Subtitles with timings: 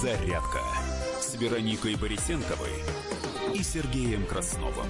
[0.00, 0.60] «Зарядка»
[1.20, 2.70] с Вероникой Борисенковой
[3.52, 4.86] и Сергеем Красновым.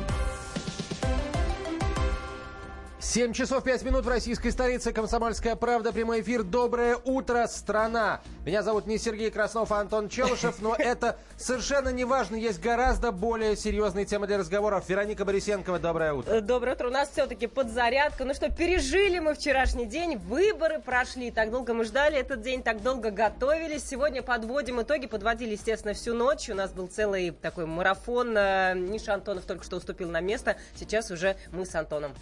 [3.01, 4.93] 7 часов 5 минут в российской столице.
[4.93, 5.95] Комсомольская правда.
[5.95, 6.43] Прямой эфир.
[6.43, 8.21] Доброе утро, страна.
[8.49, 12.35] Меня зовут не Сергей Краснов, а Антон Челышев, но это совершенно не важно.
[12.35, 14.89] Есть гораздо более серьезные темы для разговоров.
[14.89, 16.33] Вероника Борисенкова, доброе утро.
[16.33, 16.89] Э, доброе утро.
[16.89, 18.25] У нас все-таки подзарядка.
[18.25, 20.17] Ну что, пережили мы вчерашний день.
[20.17, 21.31] Выборы прошли.
[21.31, 23.87] Так долго мы ждали этот день, так долго готовились.
[23.87, 25.05] Сегодня подводим итоги.
[25.05, 26.49] Подводили, естественно, всю ночь.
[26.49, 28.35] У нас был целый такой марафон.
[28.35, 30.57] Э, Миша Антонов только что уступил на место.
[30.75, 32.15] Сейчас уже мы с Антоном.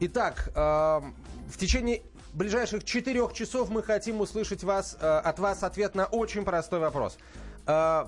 [0.00, 2.02] Итак, э, в течение
[2.32, 7.18] ближайших четырех часов мы хотим услышать вас, э, от вас ответ на очень простой вопрос.
[7.66, 8.06] Э,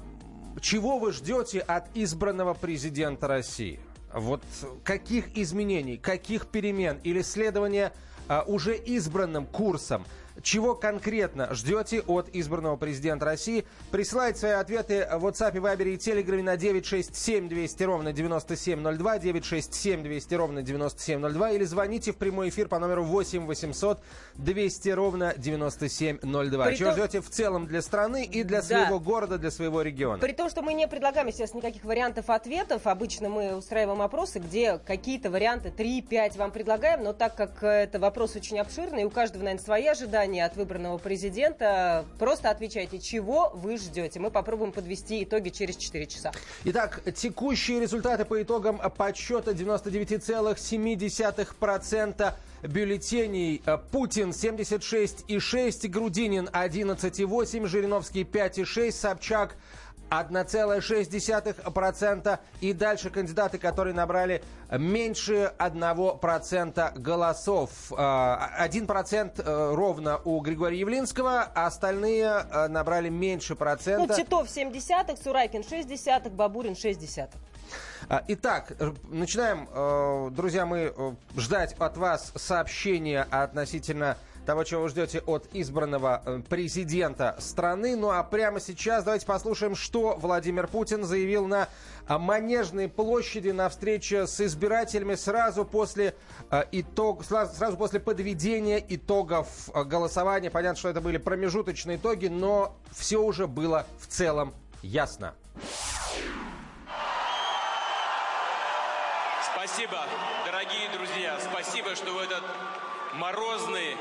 [0.60, 3.80] чего вы ждете от избранного президента России?
[4.12, 4.42] Вот
[4.84, 7.92] каких изменений, каких перемен или следования
[8.28, 10.04] э, уже избранным курсом–
[10.40, 13.64] чего конкретно ждете от избранного президента России?
[13.90, 20.34] Присылайте свои ответы в WhatsApp, Viber и Telegram на 967 200 ровно 9702, 967 200
[20.34, 24.00] ровно 9702 или звоните в прямой эфир по номеру 8 800
[24.36, 26.64] 200 ровно 9702.
[26.66, 26.98] При Чего том...
[26.98, 29.04] ждете в целом для страны и для своего да.
[29.04, 30.18] города, для своего региона?
[30.18, 32.86] При том, что мы не предлагаем, естественно, никаких вариантов ответов.
[32.86, 38.36] Обычно мы устраиваем опросы, где какие-то варианты 3-5 вам предлагаем, но так как это вопрос
[38.36, 42.04] очень обширный, у каждого, наверное, свои ожидания, ожидания от выбранного президента.
[42.18, 44.18] Просто отвечайте, чего вы ждете.
[44.20, 46.32] Мы попробуем подвести итоги через 4 часа.
[46.64, 53.62] Итак, текущие результаты по итогам подсчета 99,7% бюллетеней.
[53.90, 59.56] Путин 76,6, Грудинин 11,8, Жириновский 5,6, Собчак
[60.12, 62.38] 1,6%.
[62.60, 67.70] И дальше кандидаты, которые набрали меньше 1% голосов.
[67.90, 74.06] 1% э, э, ровно у Григория Явлинского, а остальные э, набрали меньше процента.
[74.06, 77.40] Ну, Титов 7 десятых, Сурайкин 6 десятых, Бабурин 6 десятых.
[78.28, 80.92] Итак, начинаем, друзья, мы
[81.36, 87.96] ждать от вас сообщения относительно того, чего вы ждете от избранного э, президента страны.
[87.96, 91.68] Ну а прямо сейчас давайте послушаем, что Владимир Путин заявил на
[92.08, 96.14] э, Манежной площади на встрече с избирателями сразу после,
[96.50, 100.50] э, итог, сразу после подведения итогов голосования.
[100.50, 104.52] Понятно, что это были промежуточные итоги, но все уже было в целом
[104.82, 105.34] ясно.
[109.54, 109.98] Спасибо,
[110.44, 112.42] дорогие друзья, спасибо, что в этот
[113.14, 113.96] морозный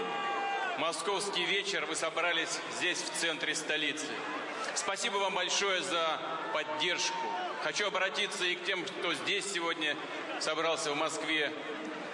[0.82, 4.08] московский вечер вы собрались здесь, в центре столицы.
[4.74, 6.20] Спасибо вам большое за
[6.56, 7.20] поддержку.
[7.64, 9.96] Хочу обратиться и к тем, кто здесь сегодня
[10.40, 11.54] собрался в Москве,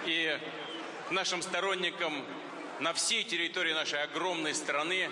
[0.04, 0.38] и
[1.08, 2.22] к нашим сторонникам
[2.80, 5.08] на всей территории нашей огромной страны.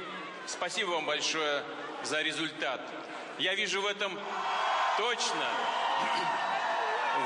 [0.46, 1.62] Спасибо вам большое
[2.04, 2.82] за результат.
[3.38, 4.20] Я вижу в этом
[4.98, 5.48] точно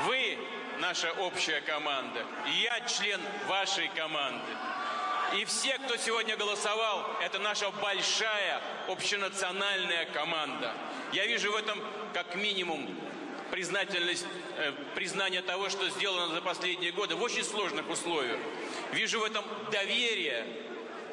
[0.05, 0.37] вы
[0.79, 2.25] наша общая команда.
[2.61, 3.19] Я член
[3.49, 4.53] вашей команды.
[5.33, 10.73] И все, кто сегодня голосовал, это наша большая общенациональная команда.
[11.13, 11.79] Я вижу в этом
[12.13, 12.85] как минимум
[13.49, 14.25] признательность,
[14.57, 18.39] э, признание того, что сделано за последние годы в очень сложных условиях.
[18.91, 20.45] Вижу в этом доверие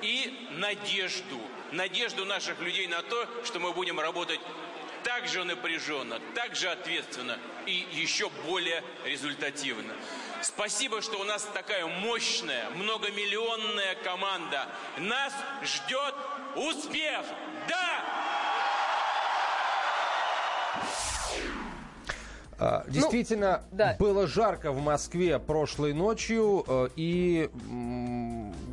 [0.02, 1.40] и надежду.
[1.70, 4.40] Надежду наших людей на то, что мы будем работать
[5.04, 9.94] так же напряженно, так же ответственно и еще более результативно.
[10.42, 14.66] Спасибо, что у нас такая мощная, многомиллионная команда.
[14.98, 15.32] Нас
[15.62, 16.14] ждет
[16.54, 17.24] успех!
[17.68, 18.18] Да!
[22.60, 23.96] А, действительно, ну, да.
[23.98, 27.50] было жарко в Москве прошлой ночью, э, и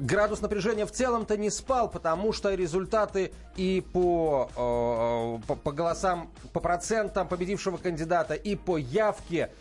[0.01, 6.31] градус напряжения в целом-то не спал, потому что результаты и по, э, по, по голосам,
[6.51, 9.51] по процентам победившего кандидата, и по явке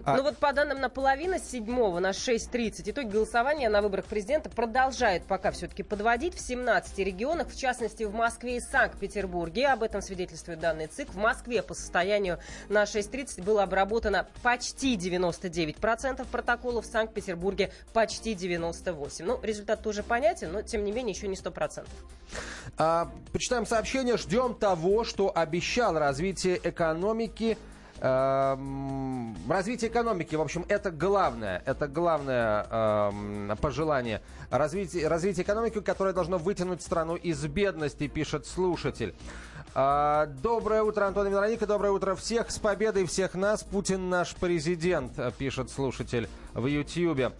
[0.06, 4.50] А ну вот по данным на половину седьмого на 6.30 итоги голосования на выборах президента
[4.50, 9.68] продолжают пока все-таки подводить в 17 регионах, в частности в Москве и Санкт-Петербурге.
[9.68, 11.10] Об этом свидетельствует данный ЦИК.
[11.10, 12.40] В Москве по состоянию
[12.70, 19.24] на 6.30 было обработано почти 99% протоколов, в Санкт-Петербурге почти 98%.
[19.24, 21.86] Ну, результат тоже понятен, но тем не менее еще не 100%.
[22.78, 24.18] А, почитаем сообщение.
[24.18, 27.58] Ждем того, что обещал развитие экономики
[28.02, 34.22] развитие экономики, в общем, это главное, это главное э, пожелание.
[34.50, 39.16] Развитие, развитие экономики, которое должно вытянуть страну из бедности, пишет слушатель.
[39.76, 44.36] Э, доброе утро, Антон и Вероника, доброе утро всех, с победой всех нас, Путин наш
[44.36, 47.32] президент, пишет слушатель в Ютьюбе.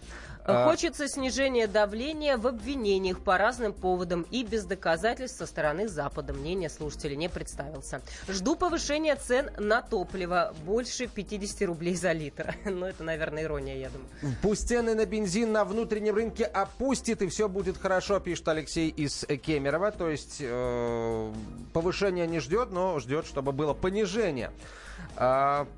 [0.46, 0.68] А.
[0.68, 6.34] Хочется снижения давления в обвинениях по разным поводам и без доказательств со стороны Запада.
[6.34, 8.02] Мнение слушателя не представился.
[8.28, 10.54] Жду повышения цен на топливо.
[10.66, 12.54] Больше 50 рублей за литр.
[12.74, 14.36] Ну, это, наверное, ирония, я думаю.
[14.42, 19.24] Пусть цены на бензин на внутреннем рынке опустит, и все будет хорошо, пишет Алексей из
[19.24, 19.92] Кемерово.
[19.92, 21.32] То есть э,
[21.72, 24.50] повышение не ждет, но ждет, чтобы было понижение.
[25.16, 25.68] А,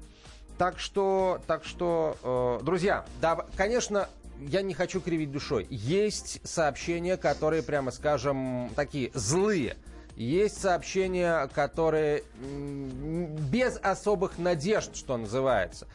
[0.58, 4.08] так что, так что, э, друзья, да, конечно,
[4.40, 5.66] я не хочу кривить душой.
[5.70, 9.76] Есть сообщения, которые, прямо скажем, такие злые.
[10.16, 12.24] Есть сообщения, которые
[13.50, 15.86] без особых надежд, что называется.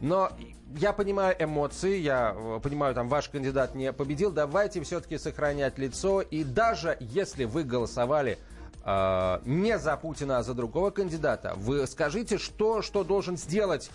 [0.00, 0.30] Но
[0.76, 4.30] я понимаю эмоции, я э, понимаю, там ваш кандидат не победил.
[4.32, 6.22] Давайте все-таки сохранять лицо.
[6.22, 8.38] И даже если вы голосовали
[8.84, 13.90] э, не за Путина, а за другого кандидата, вы скажите, что, что должен сделать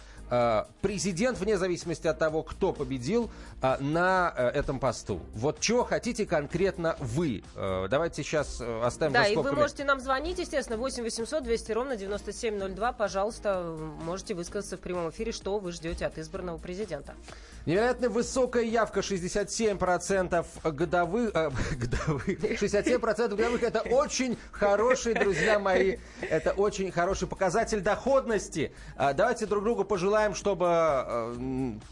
[0.82, 3.30] президент, вне зависимости от того, кто победил,
[3.62, 5.22] э, на э, этом посту.
[5.34, 7.44] Вот чего хотите конкретно вы?
[7.56, 12.92] Давайте сейчас оставим Да, и вы можете нам звонить, естественно, 8 800 200 ровно 9702.
[12.94, 17.14] Пожалуйста, можете высказаться в прямом эфире, что вы ждете от избранного президента.
[17.66, 26.52] Невероятно высокая явка, 67% годовых, э, годовых 67% годовых, это очень хороший, друзья мои, это
[26.52, 28.72] очень хороший показатель доходности.
[28.98, 31.34] Давайте друг другу пожелаем желаем, чтобы э,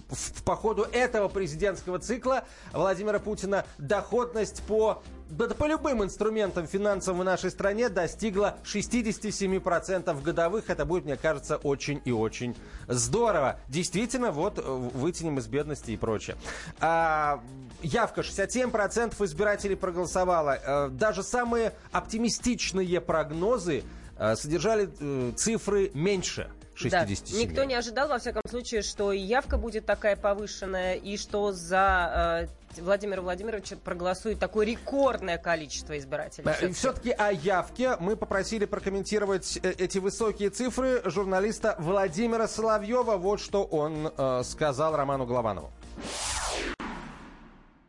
[0.09, 5.03] в, по ходу этого президентского цикла Владимира Путина доходность по
[5.37, 10.69] да, по любым инструментам финансовым в нашей стране достигла 67% годовых.
[10.69, 12.55] Это будет, мне кажется, очень и очень
[12.87, 13.59] здорово.
[13.67, 16.37] Действительно, вот э, вытянем из бедности и прочее.
[16.79, 17.41] А,
[17.81, 20.59] явка 67% избирателей проголосовала.
[20.63, 23.83] А, даже самые оптимистичные прогнозы
[24.17, 24.89] а, содержали
[25.35, 26.49] цифры меньше.
[26.75, 27.37] 67.
[27.37, 27.43] Да.
[27.43, 32.47] Никто не ожидал, во всяком случае, что и явка будет такая повышенная, и что за
[32.75, 36.51] э, Владимира Владимировича проголосует такое рекордное количество избирателей.
[36.53, 36.65] Все-таки.
[36.65, 43.17] Э, все-таки о явке мы попросили прокомментировать э, эти высокие цифры журналиста Владимира Соловьева.
[43.17, 45.71] Вот что он э, сказал Роману Голованову.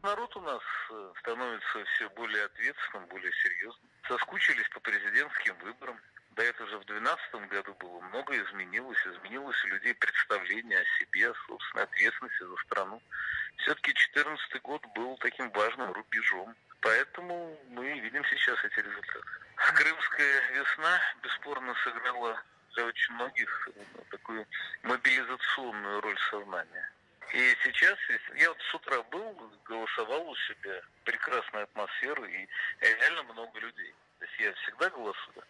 [0.02, 0.60] Народ у нас
[0.90, 3.88] э, становится все более ответственным, более серьезным.
[4.06, 5.96] Соскучились по президентским выборам.
[6.34, 8.98] До этого же в 2012 году было много изменилось.
[9.06, 13.00] Изменилось у людей представление о себе, о собственной ответственности за страну.
[13.58, 16.56] Все-таки 2014 год был таким важным рубежом.
[16.80, 19.24] Поэтому мы видим сейчас эти результаты.
[19.54, 22.42] Крымская весна бесспорно сыграла
[22.74, 24.44] для очень многих ну, такую
[24.82, 26.90] мобилизационную роль сознания.
[27.32, 27.96] И сейчас,
[28.34, 32.48] я вот с утра был, голосовал у себя, прекрасная атмосфера и
[32.80, 33.94] реально много людей.
[34.18, 35.44] То есть я всегда голосую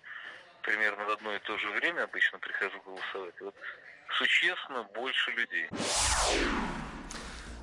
[0.64, 3.34] примерно в одно и то же время обычно прихожу голосовать.
[3.40, 3.54] Вот
[4.18, 5.68] существенно больше людей.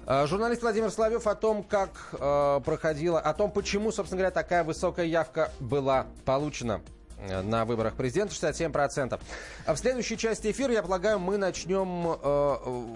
[0.06, 4.64] А, журналист Владимир Соловьев о том, как э, проходила, о том, почему, собственно говоря, такая
[4.64, 6.82] высокая явка была получена
[7.20, 9.20] э, на выборах президента 67%.
[9.66, 12.96] А в следующей части эфира, я полагаю, мы начнем э,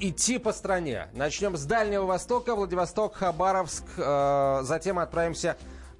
[0.00, 1.08] идти по стране.
[1.12, 5.56] Начнем с Дальнего Востока, Владивосток, Хабаровск, э, затем отправимся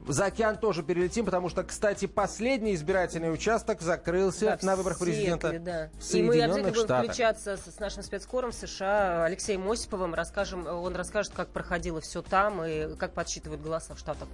[0.07, 5.59] за океан тоже перелетим, потому что, кстати, последний избирательный участок закрылся да, на выборах президента
[5.59, 5.91] да.
[5.99, 7.05] в И мы обязательно будем Штатах.
[7.05, 10.15] включаться с, с нашим спецкором США Алексеем Осиповым.
[10.15, 14.29] Расскажем, он расскажет, как проходило все там и как подсчитывают голоса в Штатах.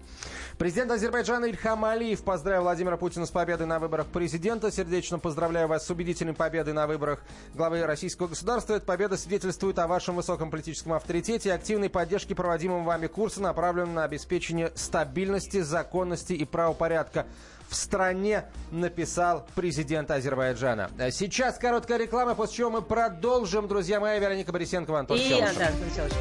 [0.59, 4.71] Президент Азербайджана Ильхам Алиев поздравил Владимира Путина с победой на выборах президента.
[4.71, 7.23] Сердечно поздравляю вас с убедительной победой на выборах
[7.55, 8.75] главы российского государства.
[8.75, 13.95] Эта победа свидетельствует о вашем высоком политическом авторитете и активной поддержке проводимого вами курса, направленного
[13.95, 17.27] на обеспечение стабильности законности и правопорядка
[17.69, 20.91] в стране, написал президент Азербайджана.
[21.11, 24.21] Сейчас короткая реклама, после чего мы продолжим, друзья мои.
[24.21, 25.59] Вероника Борисенкова, Антон И Челышев.
[25.59, 26.19] Антон Челышев.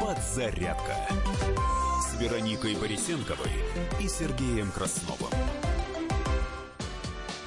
[0.00, 0.94] Подзарядка
[2.00, 3.50] с Вероникой Борисенковой
[4.00, 5.30] и Сергеем Красновым.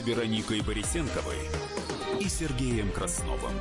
[0.00, 1.36] с Вероникой Борисенковой
[2.20, 3.52] и Сергеем Красновым.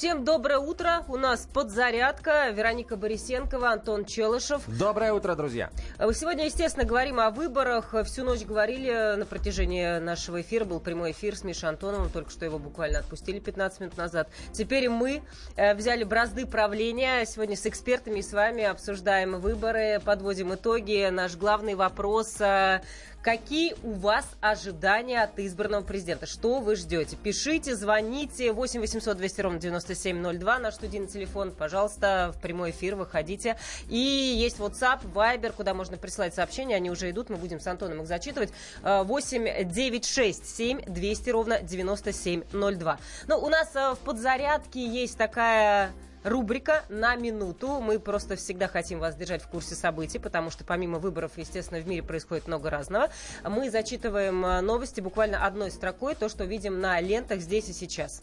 [0.00, 1.04] Всем доброе утро.
[1.08, 2.48] У нас подзарядка.
[2.48, 4.62] Вероника Борисенкова, Антон Челышев.
[4.66, 5.68] Доброе утро, друзья.
[5.98, 7.94] Сегодня, естественно, говорим о выборах.
[8.06, 10.64] Всю ночь говорили на протяжении нашего эфира.
[10.64, 12.08] Был прямой эфир с Мишей Антоновым.
[12.08, 14.30] Только что его буквально отпустили 15 минут назад.
[14.52, 15.22] Теперь мы
[15.56, 17.26] э, взяли бразды правления.
[17.26, 21.10] Сегодня с экспертами и с вами обсуждаем выборы, подводим итоги.
[21.10, 22.80] Наш главный вопрос э,
[23.22, 26.24] Какие у вас ожидания от избранного президента?
[26.24, 27.16] Что вы ждете?
[27.22, 28.50] Пишите, звоните.
[28.50, 30.58] 8 800 200 ровно 9702.
[30.58, 33.58] Наш студийный телефон, пожалуйста, в прямой эфир выходите.
[33.90, 36.76] И есть WhatsApp, Viber, куда можно присылать сообщения.
[36.76, 38.54] Они уже идут, мы будем с Антоном их зачитывать.
[38.82, 42.98] 8 9 6 7 200 ровно 9702.
[43.26, 45.92] Ну, у нас э, в подзарядке есть такая
[46.24, 47.80] рубрика «На минуту».
[47.80, 51.86] Мы просто всегда хотим вас держать в курсе событий, потому что помимо выборов, естественно, в
[51.86, 53.08] мире происходит много разного.
[53.44, 58.22] Мы зачитываем э, новости буквально одной строкой, то, что видим на лентах здесь и сейчас.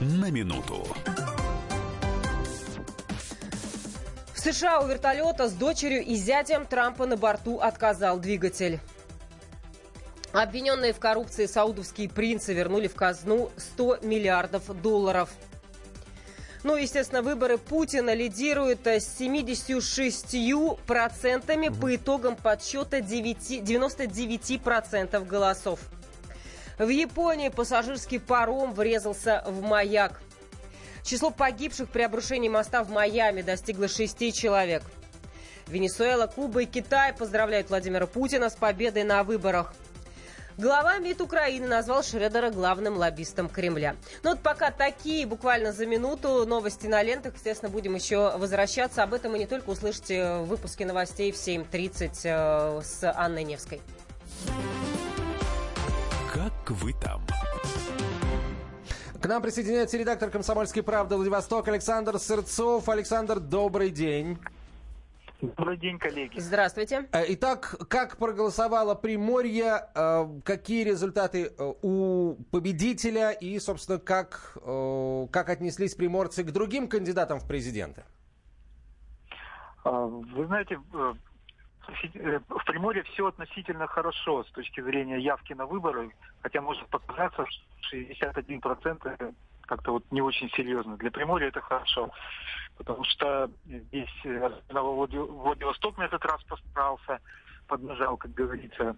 [0.00, 0.86] На минуту.
[4.34, 8.80] В США у вертолета с дочерью и зятем Трампа на борту отказал двигатель.
[10.32, 15.30] Обвиненные в коррупции саудовские принцы вернули в казну 100 миллиардов долларов.
[16.62, 25.80] Ну, естественно, выборы Путина лидируют с 76% по итогам подсчета 9, 99% голосов.
[26.78, 30.20] В Японии пассажирский паром врезался в маяк.
[31.04, 34.82] Число погибших при обрушении моста в Майами достигло 6 человек.
[35.68, 39.72] Венесуэла, Куба и Китай поздравляют Владимира Путина с победой на выборах.
[40.58, 43.94] Глава МИД Украины назвал Шредера главным лоббистом Кремля.
[44.22, 47.34] Ну вот пока такие, буквально за минуту, новости на лентах.
[47.34, 49.02] Естественно, будем еще возвращаться.
[49.02, 53.82] Об этом и не только услышите в выпуске новостей в 7.30 э, с Анной Невской.
[56.32, 57.22] Как вы там?
[59.20, 62.88] К нам присоединяется редактор «Комсомольской правды» Владивосток Александр Сырцов.
[62.88, 64.38] Александр, добрый день.
[65.54, 66.38] Добрый день, коллеги.
[66.40, 67.08] Здравствуйте.
[67.12, 74.56] Э, итак, как проголосовало Приморье, э, какие результаты э, у победителя и, собственно, как,
[75.30, 78.04] как отнеслись приморцы к другим кандидатам в президенты?
[79.84, 81.16] А, вы знаете, в
[82.66, 86.10] Приморье все относительно хорошо с точки зрения явки на выборы,
[86.42, 90.96] хотя может показаться, что 61% как-то вот не очень серьезно.
[90.96, 92.10] Для Приморья это хорошо
[92.76, 97.20] потому что здесь э, Владивосток на этот раз постарался,
[97.66, 98.96] поднажал, как говорится.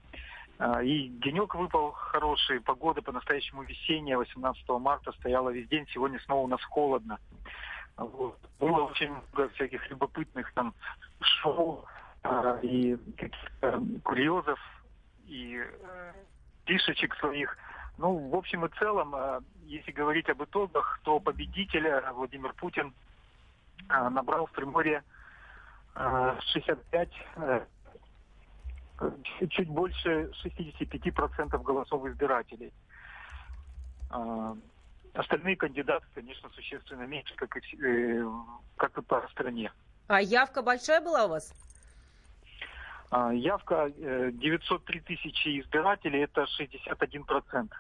[0.59, 6.45] А, и денек выпал хороший, погода по-настоящему весенняя, 18 марта стояла весь день, сегодня снова
[6.45, 7.19] у нас холодно.
[7.97, 8.39] Вот.
[8.59, 10.75] Было очень много всяких любопытных там
[11.21, 11.85] шоу
[12.23, 14.59] а, и каких-то курьезов,
[15.27, 16.13] и э,
[16.65, 17.57] фишечек своих.
[17.97, 22.95] Ну, в общем и целом, а, если говорить об итогах, то победителя Владимир Путин
[23.89, 25.03] набрал в Приморье
[26.53, 27.67] 65, а,
[29.01, 29.11] э,
[29.51, 32.73] чуть больше 65% голосов избирателей.
[34.11, 34.57] А,
[35.15, 38.25] остальные кандидаты, конечно, существенно меньше, как и, э,
[38.77, 39.73] как и по стране.
[40.07, 41.53] А явка большая была у вас?
[43.11, 47.73] Явка 903 э, тысячи избирателей, это 61%.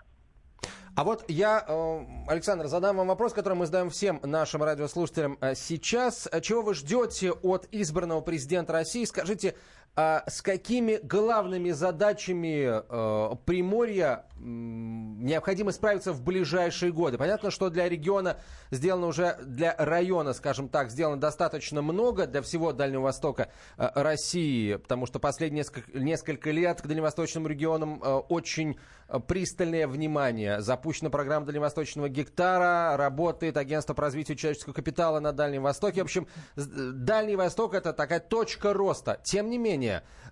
[0.98, 5.54] А вот я, э, Александр, задам вам вопрос, который мы задаем всем нашим радиослушателям э,
[5.54, 6.26] сейчас.
[6.42, 9.04] Чего вы ждете от избранного президента России?
[9.04, 9.54] Скажите,
[9.94, 17.18] с какими главными задачами э, Приморья необходимо справиться в ближайшие годы.
[17.18, 18.38] Понятно, что для региона
[18.70, 24.76] сделано уже, для района, скажем так, сделано достаточно много, для всего Дальнего Востока э, России,
[24.76, 28.78] потому что последние несколько, несколько лет к дальневосточным регионам э, очень
[29.26, 30.60] пристальное внимание.
[30.60, 36.02] Запущена программа дальневосточного гектара, работает агентство по развитию человеческого капитала на Дальнем Востоке.
[36.02, 36.26] В общем,
[36.56, 39.18] Дальний Восток это такая точка роста.
[39.24, 40.27] Тем не менее, э,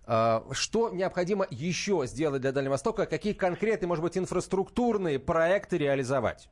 [0.52, 3.06] что необходимо еще сделать для Дальнего Востока?
[3.06, 6.48] Какие конкретные, может быть, инфраструктурные проекты реализовать?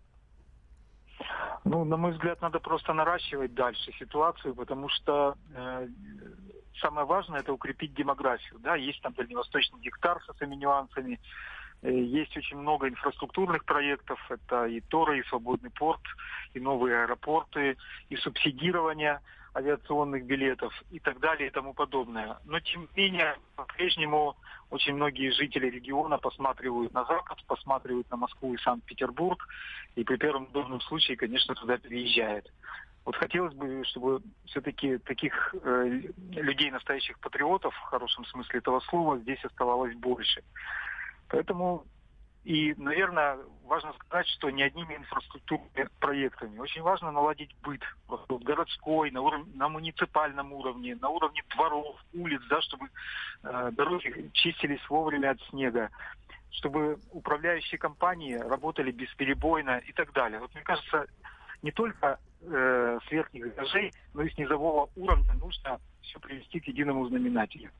[1.65, 5.89] Ну, на мой взгляд, надо просто наращивать дальше ситуацию, потому что э,
[6.81, 8.59] самое важное это укрепить демографию.
[8.59, 11.21] Да, есть там дальневосточный гектар со своими нюансами,
[11.85, 14.19] Э, есть очень много инфраструктурных проектов.
[14.31, 16.01] Это и Тора, и Свободный порт,
[16.55, 17.77] и новые аэропорты,
[18.09, 19.21] и субсидирование
[19.55, 22.39] авиационных билетов и так далее и тому подобное.
[22.45, 24.37] Но тем не менее, по-прежнему
[24.71, 29.47] очень многие жители региона посматривают на Запад, посматривают на Москву и Санкт-Петербург,
[29.95, 32.51] и при первом удобном случае, конечно, туда переезжают.
[33.05, 39.19] Вот хотелось бы, чтобы все-таки таких э, людей, настоящих патриотов, в хорошем смысле этого слова,
[39.19, 40.43] здесь оставалось больше.
[41.29, 41.85] Поэтому
[42.45, 46.59] и, наверное, важно сказать, что не одними инфраструктурными проектами.
[46.59, 52.43] Очень важно наладить быт в городской, на, уровне, на муниципальном уровне, на уровне дворов, улиц,
[52.51, 52.89] да, чтобы
[53.43, 55.91] э, дороги чистились вовремя от снега,
[56.51, 60.39] чтобы управляющие компании работали бесперебойно и так далее.
[60.39, 61.07] Вот мне кажется,
[61.63, 66.69] не только э, с верхних этажей, но и с низового уровня нужно все привести к
[66.69, 67.71] единому знаменателю.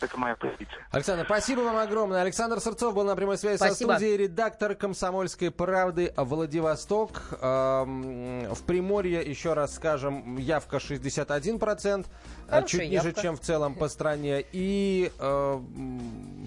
[0.00, 0.86] Это моя позиция.
[0.90, 2.22] Александр, спасибо вам огромное.
[2.22, 3.92] Александр Сырцов был на прямой связи спасибо.
[3.92, 7.22] со студией, редактор «Комсомольской правды» Владивосток.
[7.40, 13.08] Эм, в Приморье, еще раз скажем, явка 61%, э, Хорошая чуть явка.
[13.08, 14.44] ниже, чем в целом по стране.
[14.52, 15.60] И э,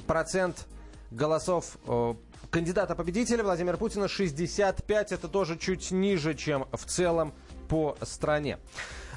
[0.07, 0.65] процент
[1.11, 2.13] голосов э,
[2.49, 5.11] кандидата-победителя Владимира Путина 65.
[5.11, 7.33] Это тоже чуть ниже, чем в целом
[7.69, 8.57] по стране.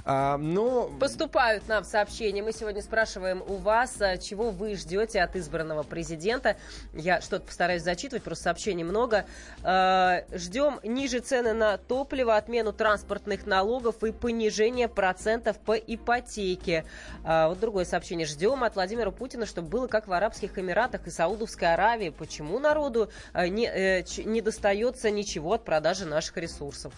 [0.06, 0.88] А, но...
[0.88, 2.40] Ну, Поступают нам сообщения.
[2.40, 6.56] Мы сегодня спрашиваем у вас, а, чего вы ждете от избранного президента.
[6.94, 9.26] Я что-то постараюсь зачитывать, просто сообщений много.
[9.64, 16.84] А, ждем ниже цены на топливо, отмену транспортных налогов и понижение процентов по ипотеке.
[17.24, 18.28] А, вот другое сообщение.
[18.28, 22.10] Ждем от Владимира Путина, чтобы было как в Арабских Эмиратах и Саудовской Аравии.
[22.10, 26.92] Почему народу а, не, э, не достается ничего от продажи наших ресурсов?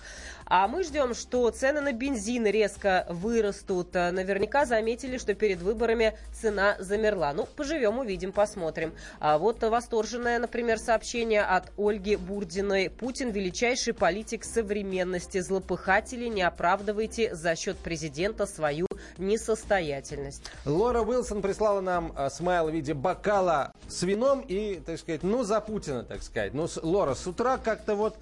[0.51, 3.93] А мы ждем, что цены на бензин резко вырастут.
[3.93, 7.35] Наверняка заметили, что перед выборами цена замерла.
[7.35, 8.95] Ну, поживем, увидим, посмотрим.
[9.21, 12.89] А вот восторженное, например, сообщение от Ольги Бурдиной.
[12.89, 15.41] Путин– величайший политик современности.
[15.41, 18.87] Злопыхатели, не оправдывайте за счет президента свою
[19.19, 20.51] несостоятельность.
[20.65, 25.45] Лора Уилсон прислала нам э, смайл в виде бокала с вином и, так сказать, ну,
[25.45, 26.55] за Путина, так сказать.
[26.55, 28.17] Ну, Лора, с утра как-то вот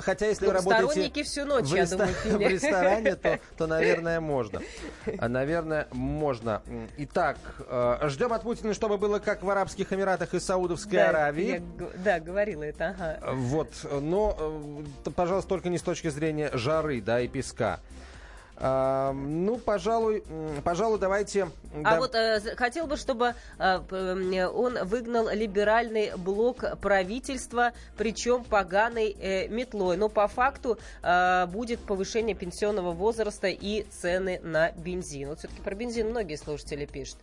[0.00, 1.96] Хотя, если вы работаете всю ночь, в, реста...
[1.96, 4.60] думаю, в ресторане, то, то, наверное, можно.
[5.20, 6.62] Наверное, можно.
[6.96, 11.46] Итак, э, ждем от Путина, чтобы было как в Арабских Эмиратах и Саудовской да, Аравии.
[11.46, 11.62] Я,
[11.96, 13.18] да, говорила это, ага.
[13.34, 17.78] Вот, но, э, пожалуйста, только не с точки зрения жары, да, и песка.
[18.60, 20.24] А, ну, пожалуй,
[20.64, 21.48] пожалуй, давайте...
[21.84, 21.98] А да.
[21.98, 29.96] вот э, хотел бы, чтобы э, он выгнал либеральный блок правительства, причем поганой э, метлой.
[29.96, 35.28] Но по факту э, будет повышение пенсионного возраста и цены на бензин.
[35.28, 37.18] Вот все-таки про бензин многие слушатели пишут.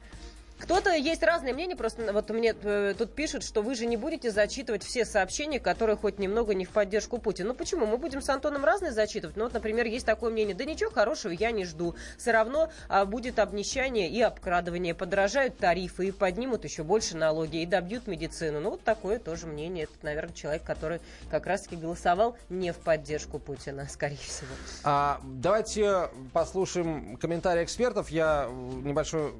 [0.59, 4.31] Кто-то есть разные мнения, просто вот мне э, тут пишут, что вы же не будете
[4.31, 7.49] зачитывать все сообщения, которые хоть немного не в поддержку Путина.
[7.49, 7.85] Ну почему?
[7.85, 9.35] Мы будем с Антоном разные зачитывать.
[9.35, 11.95] Ну вот, например, есть такое мнение, да ничего хорошего я не жду.
[12.17, 14.95] Все равно а, будет обнищание и обкрадывание.
[14.95, 18.61] Подорожают тарифы и поднимут еще больше налоги и добьют медицину.
[18.61, 19.83] Ну вот такое тоже мнение.
[19.83, 24.49] Это, наверное, человек, который как раз-таки голосовал не в поддержку Путина, скорее всего.
[24.85, 28.09] А, давайте послушаем комментарии экспертов.
[28.09, 29.33] Я небольшой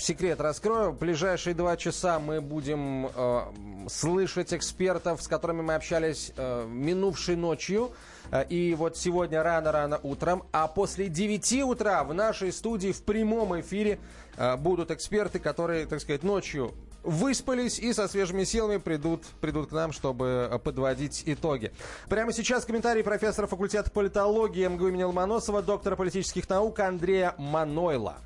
[0.00, 0.90] секрет раскрою.
[0.92, 3.40] В ближайшие два часа мы будем э,
[3.88, 7.92] слышать экспертов, с которыми мы общались э, минувшей ночью.
[8.30, 10.44] Э, и вот сегодня рано-рано утром.
[10.52, 13.98] А после 9 утра в нашей студии в прямом эфире
[14.36, 19.72] э, будут эксперты, которые, так сказать, ночью выспались и со свежими силами придут, придут к
[19.72, 21.72] нам, чтобы э, подводить итоги.
[22.08, 28.18] Прямо сейчас комментарий профессора факультета политологии МГУ имени Ломоносова, доктора политических наук Андрея Манойла.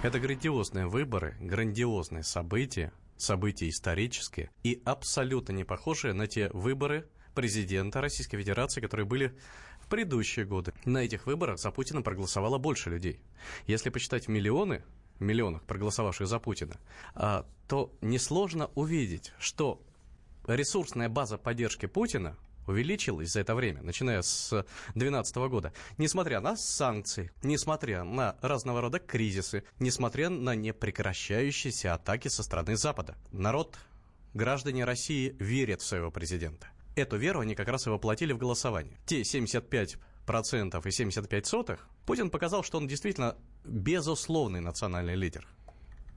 [0.00, 8.00] Это грандиозные выборы, грандиозные события, события исторические и абсолютно не похожие на те выборы президента
[8.00, 9.36] Российской Федерации, которые были
[9.80, 10.72] в предыдущие годы.
[10.84, 13.20] На этих выборах за Путина проголосовало больше людей.
[13.66, 14.84] Если посчитать миллионы,
[15.18, 16.76] миллионах проголосовавших за Путина,
[17.16, 19.82] а, то несложно увидеть, что
[20.46, 22.36] ресурсная база поддержки Путина
[22.68, 24.50] увеличилась за это время, начиная с
[24.94, 32.42] 2012 года, несмотря на санкции, несмотря на разного рода кризисы, несмотря на непрекращающиеся атаки со
[32.42, 33.16] стороны Запада.
[33.32, 33.76] Народ,
[34.34, 36.68] граждане России верят в своего президента.
[36.96, 38.98] Эту веру они как раз и воплотили в голосование.
[39.06, 45.46] Те 75 процентов и 75 сотых, Путин показал, что он действительно безусловный национальный лидер.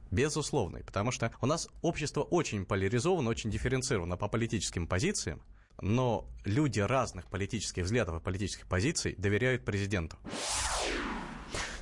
[0.09, 5.41] Безусловный, потому что у нас общество очень поляризовано, очень дифференцировано по политическим позициям,
[5.81, 10.17] но люди разных политических взглядов и политических позиций доверяют президенту.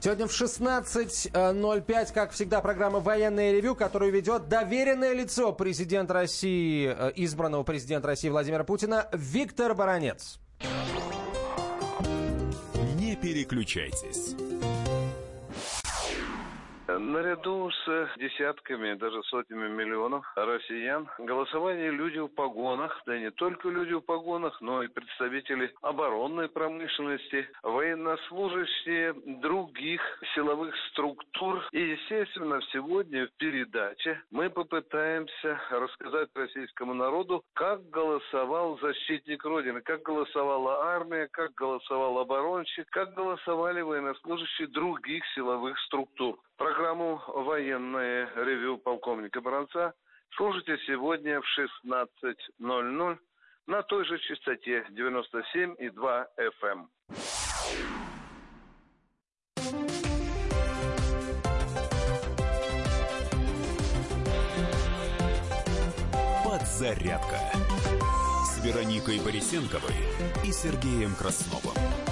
[0.02, 7.12] Сегодня в 16.05, как всегда, программа «Военное ревю», которую ведет доверенное лицо президента России, э,
[7.18, 10.40] избранного президента России Владимира Путина, Виктор Баранец.
[12.96, 14.36] Не переключайтесь.
[17.10, 23.68] Наряду с десятками, даже сотнями миллионов россиян голосовали люди в погонах, да и не только
[23.70, 30.02] люди в погонах, но и представители оборонной промышленности, военнослужащие других
[30.36, 31.68] силовых структур.
[31.72, 40.04] И, естественно, сегодня в передаче мы попытаемся рассказать российскому народу, как голосовал защитник Родины, как
[40.04, 46.38] голосовала армия, как голосовал оборонщик, как голосовали военнослужащие других силовых структур.
[47.00, 49.94] Программу «Военное ревю» полковника Бранца
[50.36, 51.46] слушайте сегодня в
[51.86, 53.18] 16.00
[53.68, 56.26] на той же частоте 97,2
[56.62, 56.88] FM.
[66.44, 67.40] Подзарядка
[68.44, 69.96] с Вероникой Борисенковой
[70.46, 72.09] и Сергеем Красновым.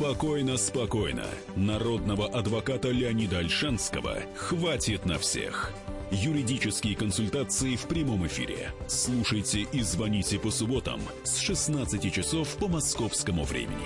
[0.00, 1.26] Спокойно, спокойно.
[1.56, 5.72] Народного адвоката Леонида Альшанского хватит на всех.
[6.10, 8.72] Юридические консультации в прямом эфире.
[8.88, 13.76] Слушайте и звоните по субботам с 16 часов по московскому времени.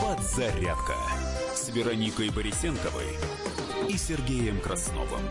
[0.00, 0.94] Подзарядка
[1.52, 3.08] с Вероникой Борисенковой
[3.88, 5.22] и Сергеем Красновым.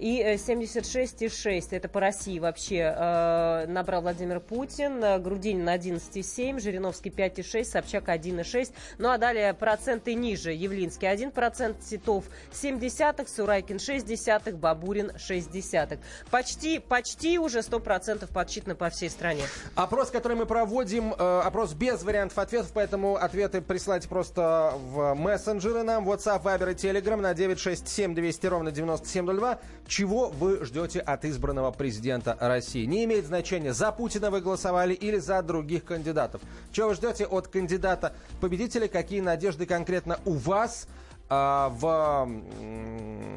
[0.00, 7.10] И э, 76,6 это по России вообще э, набрал Владимир Путин, э, Грудинин 11,7, Жириновский
[7.10, 8.72] 5,6, Собчак 1,6.
[8.96, 10.52] Ну а далее проценты ниже.
[10.52, 15.98] Явлинский 1%, Титов 0,7, Сурайкин 0,6, Бабурин 0,6.
[16.30, 19.44] Почти, почти уже 100% подсчитано по всей стране.
[19.74, 25.82] Опрос, который мы проводим, э, опрос без вариантов ответов, поэтому ответы присылайте просто в мессенджеры
[25.82, 29.58] нам, WhatsApp, Viber и Telegram на 967 200 ровно 9702.
[29.90, 32.84] Чего вы ждете от избранного президента России?
[32.84, 36.40] Не имеет значения, за Путина вы голосовали или за других кандидатов.
[36.70, 38.86] Чего вы ждете от кандидата победителя?
[38.86, 40.86] Какие надежды конкретно у вас?
[41.30, 42.28] а, в,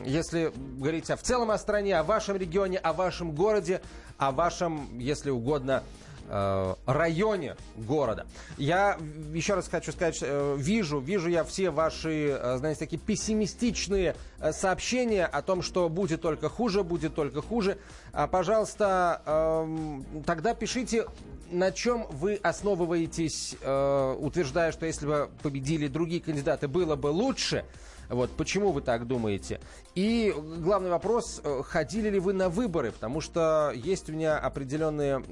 [0.04, 3.82] если говорить о, в целом о стране, о вашем регионе, о вашем городе,
[4.18, 5.84] о вашем, если угодно,
[6.28, 8.26] э, районе города.
[8.58, 8.98] Я
[9.34, 14.52] еще раз хочу сказать, э, вижу, вижу я все ваши, э, знаете, такие пессимистичные э,
[14.52, 17.78] сообщения о том, что будет только хуже, будет только хуже.
[18.12, 21.06] А, пожалуйста, эм, тогда пишите
[21.52, 27.64] на чем вы основываетесь, утверждая, что если бы победили другие кандидаты, было бы лучше?
[28.10, 29.60] Вот, почему вы так думаете?
[29.96, 32.92] И главный вопрос, э, ходили ли вы на выборы?
[32.92, 35.24] Потому что есть у меня определенные,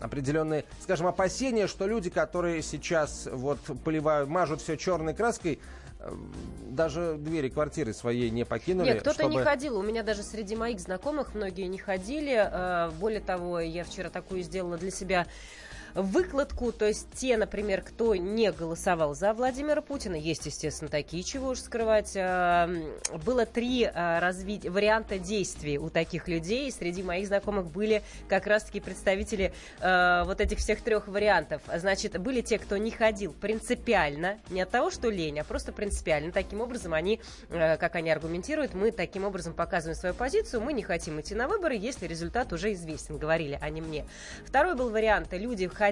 [0.00, 5.58] определенные, скажем, опасения, что люди, которые сейчас вот поливают, мажут все черной краской,
[6.00, 6.12] э,
[6.70, 8.88] даже двери квартиры своей не покинули.
[8.88, 9.34] Нет, кто-то чтобы...
[9.34, 9.78] не ходил.
[9.78, 12.34] У меня даже среди моих знакомых многие не ходили.
[12.36, 15.26] Э, Более того, я вчера такую сделала для себя
[15.96, 21.48] выкладку, то есть те, например, кто не голосовал за Владимира Путина, есть, естественно, такие, чего
[21.48, 22.68] уж скрывать, а,
[23.24, 24.60] было три а, разви...
[24.68, 30.58] варианта действий у таких людей, среди моих знакомых были как раз-таки представители а, вот этих
[30.58, 31.62] всех трех вариантов.
[31.74, 36.30] Значит, были те, кто не ходил принципиально, не от того, что лень, а просто принципиально.
[36.30, 41.20] Таким образом, они, как они аргументируют, мы таким образом показываем свою позицию, мы не хотим
[41.20, 44.04] идти на выборы, если результат уже известен, говорили они мне.
[44.44, 45.85] Второй был вариант, люди ходили,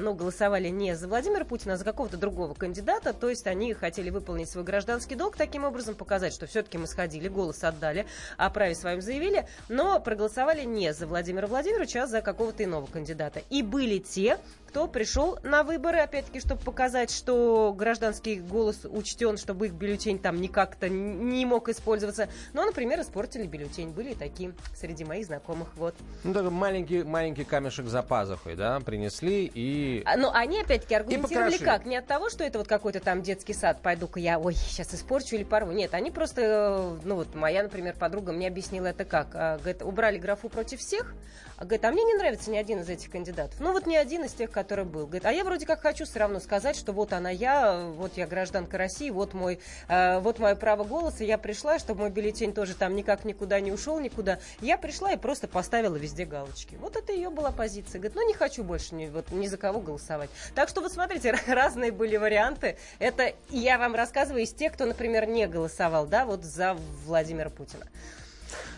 [0.00, 4.10] ну, голосовали не за Владимира Путина, а за какого-то другого кандидата, то есть они хотели
[4.10, 8.74] выполнить свой гражданский долг, таким образом показать, что все-таки мы сходили, голос отдали, о праве
[8.74, 13.42] своем заявили, но проголосовали не за Владимира Владимировича, а за какого-то иного кандидата.
[13.50, 14.38] И были те,
[14.72, 20.40] кто пришел на выборы, опять-таки, чтобы показать, что гражданский голос учтен, чтобы их бюллетень там
[20.40, 22.30] никак-то не мог использоваться.
[22.54, 23.90] Но, например, испортили бюллетень.
[23.90, 25.68] Были и такие среди моих знакомых.
[25.76, 25.94] Вот.
[26.24, 30.02] Ну, такой маленький, маленький камешек за пазухой, да, принесли и...
[30.06, 31.84] А, но они, опять-таки, аргументировали как?
[31.84, 35.36] Не от того, что это вот какой-то там детский сад, пойду-ка я, ой, сейчас испорчу
[35.36, 35.72] или порву.
[35.72, 39.34] Нет, они просто, э, ну вот моя, например, подруга мне объяснила это как.
[39.34, 41.14] А, говорит, убрали графу против всех,
[41.51, 43.58] а, говорит, а мне не нравится ни один из этих кандидатов.
[43.60, 45.06] Ну вот ни один из тех, который был.
[45.06, 48.26] Говорит, а я вроде как хочу все равно сказать, что вот она я, вот я
[48.26, 52.74] гражданка России, вот мой, э, вот мое право голоса, я пришла, чтобы мой бюллетень тоже
[52.74, 54.38] там никак никуда не ушел, никуда.
[54.60, 56.76] Я пришла и просто поставила везде галочки.
[56.76, 57.98] Вот это ее была позиция.
[57.98, 60.30] Говорит, ну не хочу больше ни, вот, ни за кого голосовать.
[60.54, 62.76] Так что вот смотрите, разные были варианты.
[62.98, 67.86] Это я вам рассказываю из тех, кто, например, не голосовал, да, вот за Владимира Путина.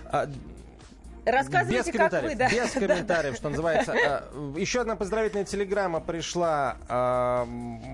[0.07, 0.29] А,
[1.25, 2.49] Рассказывайте, без как вы, да.
[2.49, 3.95] Без комментариев, что называется.
[3.95, 7.49] А, еще одна поздравительная телеграмма пришла а,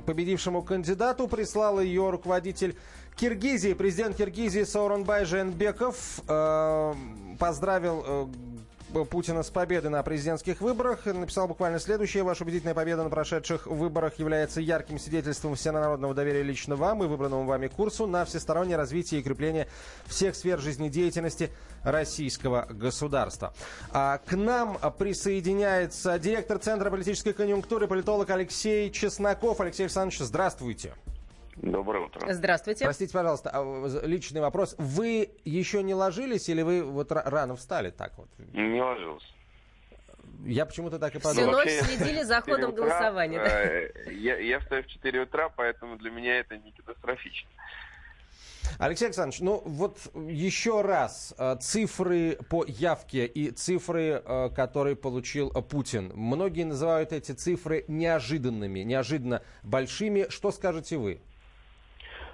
[0.06, 1.28] победившему кандидату.
[1.28, 2.76] Прислал ее руководитель
[3.16, 6.20] Киргизии, президент Киргизии Сауронбай Женбеков.
[6.26, 6.94] А,
[7.38, 8.26] поздравил э,
[9.10, 11.06] Путина с победой на президентских выборах.
[11.06, 12.22] Написал буквально следующее.
[12.22, 17.44] Ваша убедительная победа на прошедших выборах является ярким свидетельством всенародного доверия лично вам и выбранному
[17.44, 19.68] вами курсу на всестороннее развитие и крепление
[20.06, 21.50] всех сфер жизнедеятельности
[21.84, 23.54] российского государства.
[23.92, 29.60] А к нам присоединяется директор Центра политической конъюнктуры, политолог Алексей Чесноков.
[29.60, 30.94] Алексей Александрович, здравствуйте.
[31.62, 32.32] Доброе утро.
[32.32, 32.84] Здравствуйте.
[32.84, 34.74] Простите, пожалуйста, а, личный вопрос.
[34.78, 38.28] Вы еще не ложились или вы вот рано встали так вот?
[38.52, 39.26] Не ложился.
[40.46, 41.52] Я почему-то так и Всю подумал.
[41.52, 43.38] ночь следили за ходом утра, голосования.
[43.38, 43.62] да?
[43.62, 47.48] э, Я, я встаю в 4 утра, поэтому для меня это не катастрофично.
[48.78, 55.50] Алексей Александрович, ну вот еще раз э, цифры по явке и цифры, э, которые получил
[55.50, 56.10] Путин.
[56.14, 60.26] Многие называют эти цифры неожиданными, неожиданно большими.
[60.30, 61.20] Что скажете вы?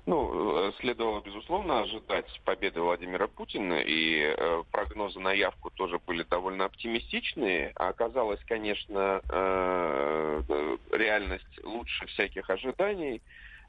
[0.07, 6.23] Ну, э, следовало, безусловно, ожидать победы Владимира Путина, и э, прогнозы на явку тоже были
[6.23, 7.73] довольно оптимистичные.
[7.75, 13.21] А оказалось, конечно, э, реальность лучше всяких ожиданий.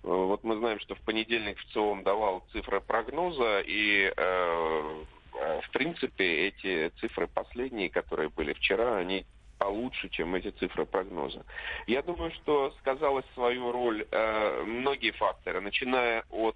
[0.04, 6.90] Вот мы знаем, что в понедельник в ЦИОМ давал цифры прогноза, и, в принципе, эти
[7.00, 9.26] цифры последние, которые были вчера, они
[9.58, 11.46] получше, чем эти цифры прогноза.
[11.88, 16.56] Я думаю, что сказалась свою роль э, многие факторы, начиная от,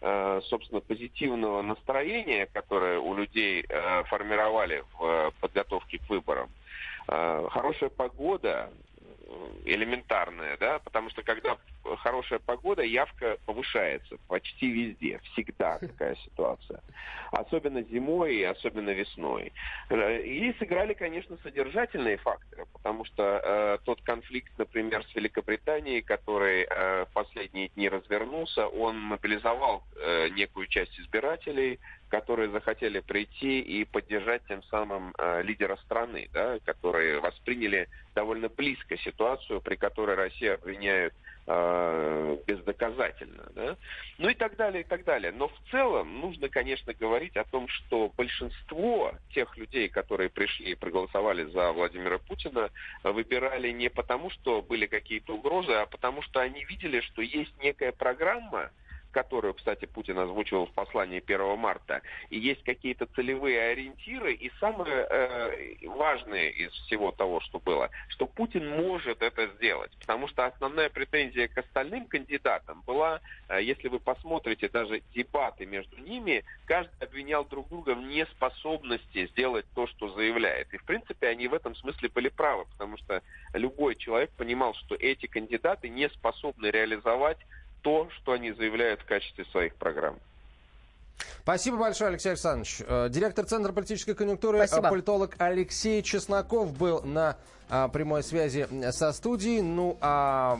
[0.00, 6.50] э, собственно, позитивного настроения, которое у людей э, формировали в э, подготовке к выборам.
[7.04, 8.70] Хорошая погода,
[9.64, 11.58] элементарная, да, потому что когда
[11.98, 16.80] хорошая погода, явка повышается почти везде, всегда такая ситуация.
[17.30, 19.52] Особенно зимой и особенно весной.
[19.88, 26.66] Э, И сыграли, конечно, содержательные факторы, потому что э, тот конфликт, например, с Великобританией, который
[26.68, 31.78] э, в последние дни развернулся, он мобилизовал э, некую часть избирателей,
[32.12, 38.98] которые захотели прийти и поддержать тем самым э, лидера страны, да, которые восприняли довольно близко
[38.98, 41.14] ситуацию, при которой Россия обвиняют
[41.46, 43.44] э, бездоказательно.
[43.54, 43.76] Да?
[44.18, 45.32] Ну и так далее, и так далее.
[45.32, 50.74] Но в целом нужно, конечно, говорить о том, что большинство тех людей, которые пришли и
[50.74, 52.68] проголосовали за Владимира Путина,
[53.04, 57.92] выбирали не потому, что были какие-то угрозы, а потому что они видели, что есть некая
[57.92, 58.70] программа,
[59.12, 65.06] которую, кстати, Путин озвучивал в послании 1 марта, и есть какие-то целевые ориентиры, и самое
[65.08, 70.88] э, важное из всего того, что было, что Путин может это сделать, потому что основная
[70.88, 77.44] претензия к остальным кандидатам была, э, если вы посмотрите даже дебаты между ними, каждый обвинял
[77.44, 80.72] друг друга в неспособности сделать то, что заявляет.
[80.74, 83.22] И, в принципе, они в этом смысле были правы, потому что
[83.52, 87.38] любой человек понимал, что эти кандидаты не способны реализовать
[87.82, 90.18] то, что они заявляют в качестве своих программ.
[91.42, 92.82] Спасибо большое, Алексей Александрович.
[92.86, 94.88] Э, директор Центра политической конъюнктуры, э, Спасибо.
[94.88, 97.36] политолог Алексей Чесноков был на
[97.92, 99.62] прямой связи со студией.
[99.62, 100.58] Ну, а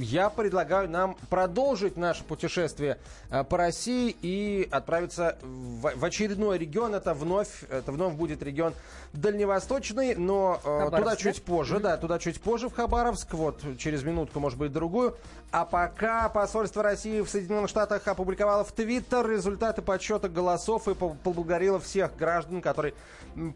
[0.00, 2.98] я предлагаю нам продолжить наше путешествие
[3.30, 6.94] а, по России и отправиться в, очередной регион.
[6.94, 8.74] Это вновь, это вновь будет регион
[9.14, 11.16] дальневосточный, но э, туда да?
[11.16, 15.16] чуть позже, да, туда чуть позже в Хабаровск, вот через минутку, может быть, другую.
[15.50, 21.10] А пока посольство России в Соединенных Штатах опубликовало в Твиттер результаты подсчета голосов и по-
[21.10, 22.94] поблагодарило всех граждан, которые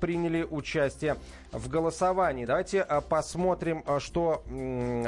[0.00, 1.16] приняли участие
[1.52, 2.44] в голосовании.
[2.44, 4.42] Давайте а, посмотрим, а, что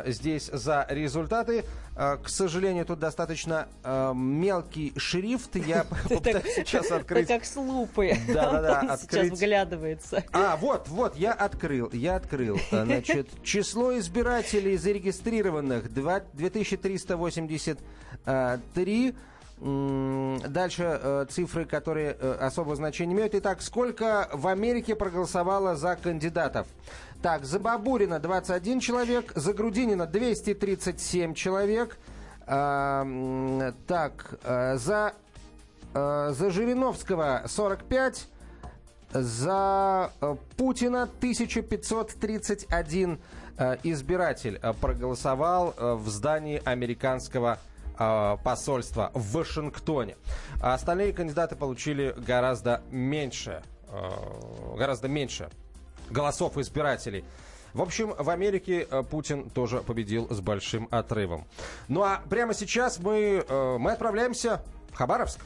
[0.06, 1.64] здесь за результаты.
[1.96, 3.68] А, К сожалению, тут достаточно
[4.14, 5.56] мелкий шрифт.
[5.56, 7.28] Я попытаюсь сейчас открыть.
[7.28, 8.18] как с лупой.
[8.28, 8.96] Да-да-да.
[9.00, 10.22] Сейчас вглядывается.
[10.32, 12.58] А, вот, вот, я открыл, я открыл.
[12.70, 19.14] Значит, число избирателей зарегистрированных два- 2383.
[19.60, 23.34] М, Дальше э, цифры, которые э, особого значения имеют.
[23.34, 26.68] Итак, сколько в Америке проголосовало за кандидатов?
[27.22, 31.98] Так, за Бабурина 21 человек, за Грудинина 237 человек.
[32.46, 33.04] А,
[33.86, 35.12] так, э, за,
[35.94, 38.28] э, за Жириновского 45,
[39.10, 43.18] за э, Путина 1531
[43.58, 47.58] э, избиратель э, проголосовал э, в здании американского
[47.98, 50.16] э, посольства в Вашингтоне.
[50.62, 54.08] А остальные кандидаты получили гораздо меньше, э,
[54.78, 55.50] гораздо меньше
[56.10, 57.24] голосов избирателей.
[57.74, 61.46] В общем, в Америке э, Путин тоже победил с большим отрывом.
[61.88, 65.40] Ну а прямо сейчас мы, э, мы отправляемся в Хабаровск.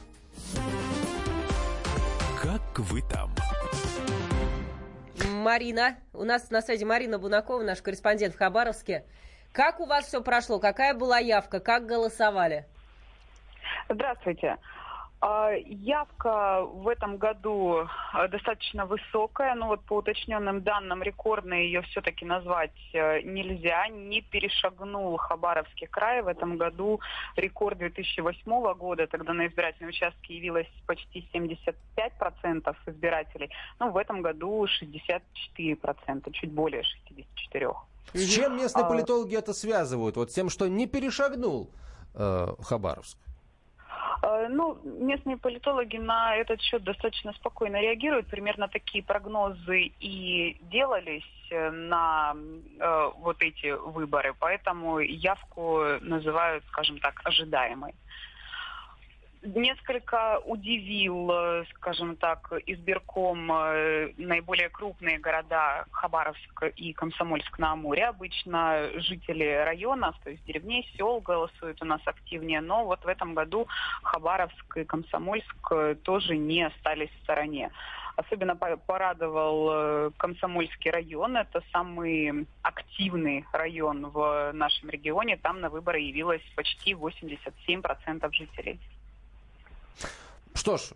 [2.41, 3.31] Как вы там?
[5.43, 9.03] Марина, у нас на связи Марина Бунакова, наш корреспондент в Хабаровске.
[9.51, 10.59] Как у вас все прошло?
[10.59, 11.59] Какая была явка?
[11.59, 12.65] Как голосовали?
[13.89, 14.57] Здравствуйте.
[15.25, 21.81] А, Явка в этом году а, достаточно высокая, но вот по уточненным данным рекордной ее
[21.83, 23.87] все-таки назвать э, нельзя.
[23.87, 26.99] Не перешагнул Хабаровский край в этом году
[27.37, 33.49] рекорд 2008 года, тогда на избирательном участке явилось почти 75% избирателей.
[33.79, 36.83] Ну, в этом году 64%, чуть более
[37.53, 37.75] 64%.
[38.13, 40.17] С чем местные А, политологи это связывают?
[40.17, 41.69] Вот с тем, что не перешагнул
[42.13, 43.17] э, Хабаровск.
[44.21, 48.27] Э, Ну, местные политологи на этот счет достаточно спокойно реагируют.
[48.27, 52.35] Примерно такие прогнозы и делались э, на
[52.79, 57.93] э, вот эти выборы, поэтому явку называют, скажем так, ожидаемой.
[59.45, 68.05] Несколько удивил, э, скажем так, избирком э, наиболее крупные города Хабаровск и Комсомольск-на-Амуре.
[68.05, 73.33] Обычно жители районов, то есть деревней, сел голосуют у нас активнее, но вот в этом
[73.33, 73.67] году
[74.03, 77.69] Хабаровск и Комсомольск э, тоже не остались в стороне.
[78.15, 81.35] Особенно по- порадовал Комсомольский район.
[81.35, 85.35] Это самый активный район в нашем регионе.
[85.35, 88.79] Там на выборы явилось почти 87% жителей.
[90.53, 90.91] Что ж,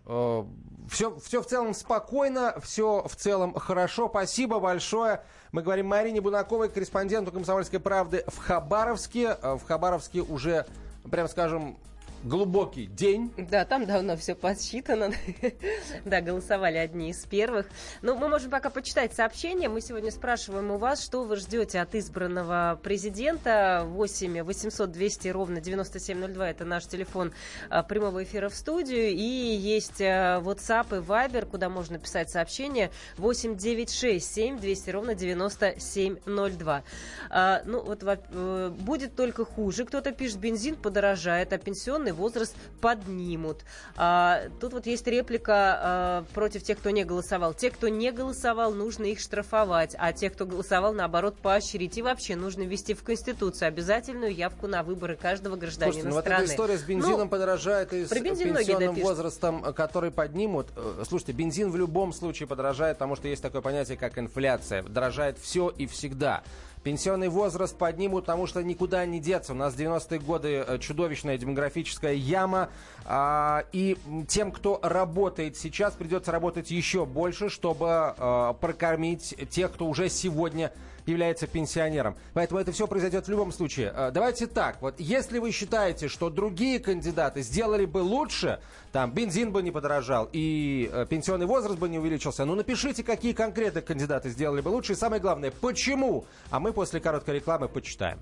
[0.88, 4.08] все, все в целом спокойно, все в целом хорошо.
[4.08, 5.22] Спасибо большое.
[5.52, 9.36] Мы говорим Марине Бунаковой, корреспонденту «Комсомольской правды» в Хабаровске.
[9.40, 10.66] Э, В Хабаровске уже,
[11.10, 11.78] прям скажем,
[12.24, 13.32] глубокий день.
[13.36, 15.12] Да, там давно все подсчитано.
[16.04, 17.66] да, голосовали одни из первых.
[18.02, 19.68] Ну, мы можем пока почитать сообщения.
[19.68, 23.84] Мы сегодня спрашиваем у вас, что вы ждете от избранного президента.
[23.86, 26.50] 8 800 200 ровно 9702.
[26.50, 27.32] Это наш телефон
[27.70, 29.10] а, прямого эфира в студию.
[29.10, 32.90] И есть а, WhatsApp и Viber, куда можно писать сообщения.
[33.16, 36.82] 8 967 7 200 ровно 9702.
[37.30, 39.84] А, ну, вот во- э, будет только хуже.
[39.84, 43.58] Кто-то пишет, бензин подорожает, а пенсионный возраст поднимут.
[43.96, 47.54] А, тут вот есть реплика а, против тех, кто не голосовал.
[47.54, 51.96] Те, кто не голосовал, нужно их штрафовать, а те, кто голосовал, наоборот, поощрить.
[51.98, 56.24] И вообще нужно ввести в Конституцию обязательную явку на выборы каждого гражданина Слушайте, ну вот
[56.24, 56.44] страны.
[56.44, 60.68] эта история с бензином Ну, подорожает и с пенсионным возрастом, э, который поднимут.
[60.76, 64.82] Э, Слушайте, бензин в любом случае подорожает, потому что есть такое понятие, как инфляция.
[64.82, 66.42] Дорожает все и всегда.
[66.88, 69.52] Пенсионный возраст поднимут, потому что никуда не деться.
[69.52, 72.70] У нас 90-е годы э, чудовищная демографическая яма.
[73.04, 79.84] а, и тем, кто работает сейчас, придется работать еще больше, чтобы э, прокормить тех, кто
[79.86, 80.72] уже сегодня
[81.08, 82.16] является пенсионером.
[82.34, 83.92] Поэтому это все произойдет в любом случае.
[83.94, 88.60] Э, давайте так, вот если вы считаете, что другие кандидаты сделали бы лучше,
[88.92, 93.32] там бензин бы не подорожал и э, пенсионный возраст бы не увеличился, ну напишите, какие
[93.32, 96.24] конкретно кандидаты сделали бы лучше и самое главное, почему.
[96.50, 98.18] А мы после короткой рекламы почитаем.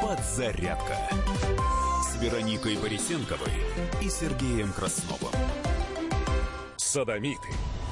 [0.00, 0.96] Подзарядка
[2.22, 3.50] Вероникой Борисенковой
[4.00, 5.32] и Сергеем Красновым.
[6.76, 7.48] Садомиты,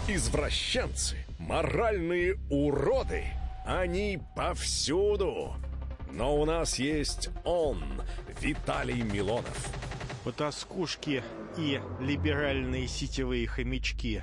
[0.07, 3.25] извращенцы, моральные уроды.
[3.67, 5.55] Они повсюду.
[6.13, 7.83] Но у нас есть он,
[8.41, 9.69] Виталий Милонов.
[10.23, 11.25] Потаскушки
[11.59, 14.23] и либеральные сетевые хомячки.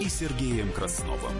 [0.00, 1.32] и Сергеем Красновым.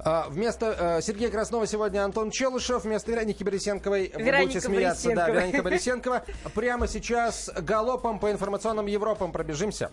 [0.00, 4.10] А, Вместо э, Сергея Краснова сегодня Антон Челышев, вместо Вероники Борисенковой.
[4.14, 5.28] Вы Вероника будете смеяться, да.
[5.28, 6.24] Вероника Борисенкова.
[6.54, 9.90] Прямо сейчас галопом по информационным Европам пробежимся.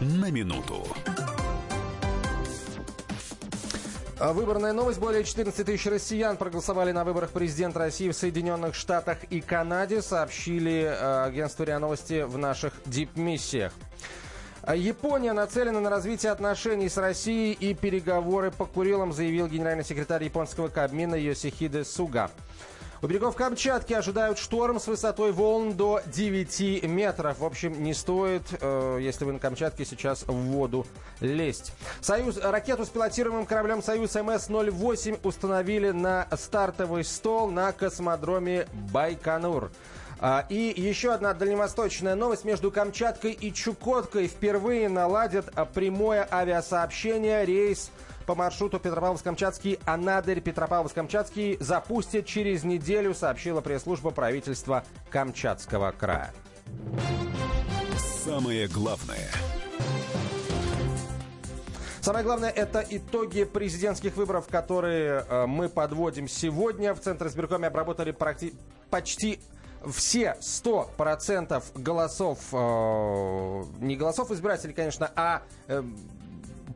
[0.00, 0.86] На минуту.
[4.18, 4.98] Выборная новость.
[4.98, 10.84] Более 14 тысяч россиян проголосовали на выборах президента России в Соединенных Штатах и Канаде, сообщили
[10.84, 13.74] э, агентство РИА Новости в наших дипмиссиях.
[14.62, 20.24] А Япония нацелена на развитие отношений с Россией и переговоры по Курилам, заявил генеральный секретарь
[20.24, 22.30] японского Кабмина Йосихиде Суга.
[23.02, 27.40] У берегов Камчатки ожидают шторм с высотой волн до 9 метров.
[27.40, 30.86] В общем, не стоит, э, если вы на Камчатке сейчас в воду
[31.20, 31.72] лезть.
[32.00, 39.70] Союз, ракету с пилотируемым кораблем «Союз МС-08» установили на стартовый стол на космодроме Байконур.
[40.18, 42.44] А, И еще одна дальневосточная новость.
[42.44, 47.44] Между Камчаткой и Чукоткой впервые наладят прямое авиасообщение.
[47.44, 47.90] Рейс
[48.26, 56.34] по маршруту Петропавловск-Камчатский, Анадырь, Петропавловск-Камчатский запустят через неделю, сообщила пресс-служба правительства Камчатского края.
[58.24, 59.30] Самое главное.
[62.00, 66.94] Самое главное, это итоги президентских выборов, которые э, мы подводим сегодня.
[66.94, 68.54] В Центре избиркоме обработали практи-
[68.90, 69.40] почти
[69.92, 75.82] все 100% голосов, э, не голосов избирателей, конечно, а э,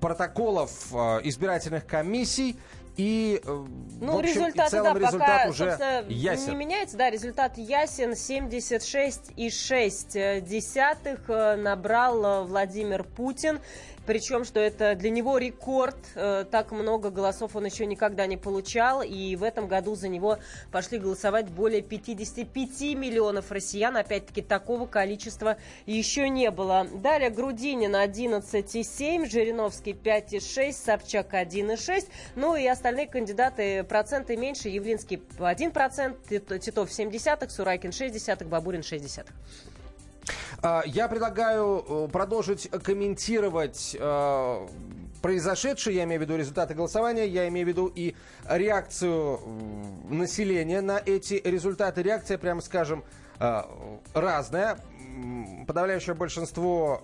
[0.00, 2.56] протоколов э, избирательных комиссий.
[2.96, 3.64] И, э,
[4.00, 6.50] Ну, в общем, результаты, в целом да, результат пока, уже ясен.
[6.50, 6.96] не меняется.
[6.96, 8.10] Да, результат ясен.
[8.12, 13.60] 76,6 десятых э, набрал Владимир Путин.
[14.06, 15.96] Причем, что это для него рекорд.
[16.14, 19.02] Э, Так много голосов он еще никогда не получал.
[19.02, 20.38] И в этом году за него
[20.72, 23.96] пошли голосовать более 55 миллионов россиян.
[23.96, 26.86] Опять-таки, такого количества еще не было.
[26.92, 32.08] Далее Грудинин 11,7, Жириновский 5,6, Собчак 1,6.
[32.36, 34.68] Ну и остальные кандидаты проценты меньше.
[34.70, 37.10] Явлинский 1%, Тит- Титов 7
[37.50, 39.24] Сурайкин 6 Бабурин 6 А,
[40.62, 44.66] Я предлагаю э, продолжить комментировать э,
[45.22, 48.14] произошедшее, я имею в виду результаты голосования, я имею в виду и
[48.46, 49.40] реакцию
[50.10, 52.02] населения на эти результаты.
[52.02, 53.04] Реакция, прямо скажем,
[53.38, 53.62] э,
[54.12, 54.78] разная.
[55.66, 57.00] Подавляющее большинство,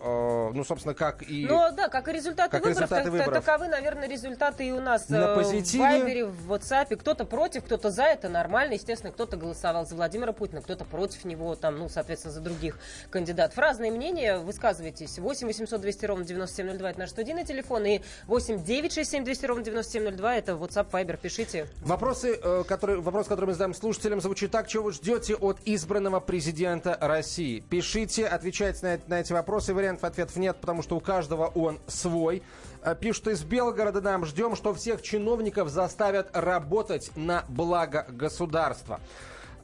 [0.53, 1.47] э, ну, собственно, как и...
[1.47, 3.45] Ну да, как и результаты Как выборов, результаты так- выборов.
[3.45, 5.79] таковы, наверное, результаты и у нас На э, позитиве.
[5.85, 6.97] в Вайбере, в WhatsApp.
[6.97, 8.75] Кто-то против, кто-то за, это нормально.
[8.75, 12.79] Естественно, кто-то голосовал за Владимира Путина, кто-то против него, там, ну, соответственно, за других
[13.11, 13.57] кандидатов.
[13.59, 15.19] Разные мнения, высказывайтесь.
[15.19, 20.37] 8 800 200 ровно 9702, это наш студийный телефон, и 8 967 200 ровно 9702,
[20.37, 21.69] это WhatsApp, Viber, пишите.
[21.83, 24.67] Вопросы, э, которые, вопрос, который мы задаем слушателям, звучит так.
[24.69, 27.61] Чего вы ждете от избранного президента России?
[27.61, 29.75] Пишите, отвечайте на, на эти вопросы.
[29.75, 32.43] Вариантов ответов нет, потому что у каждого он свой.
[32.83, 34.25] Э, Пишут из Белгорода нам.
[34.25, 39.01] Ждем, что всех чиновников заставят работать на благо государства.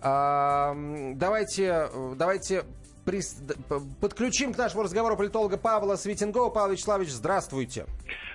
[0.00, 0.74] А,
[1.14, 2.64] Давайте, давайте
[3.04, 6.50] прис- д- п- подключим к нашему разговору политолога Павла Светенкова.
[6.50, 7.86] Павел Вячеславович, здравствуйте.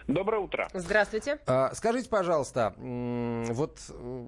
[0.08, 0.70] Доброе утро.
[0.74, 1.40] Здравствуйте.
[1.46, 4.26] А, Скажите, пожалуйста, вот э,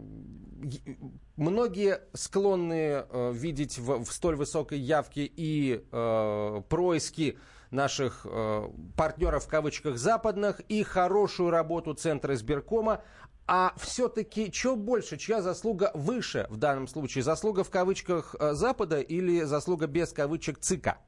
[1.40, 7.38] многие склонны э, видеть в, в столь высокой явке и э, происки
[7.72, 8.68] наших э,
[8.98, 13.02] партнеров в кавычках западных и хорошую работу Центра избиркома.
[13.48, 17.24] А все-таки что больше, чья заслуга выше в данном случае?
[17.24, 21.00] Заслуга в кавычках э, Запада или заслуга без кавычек ЦИКа?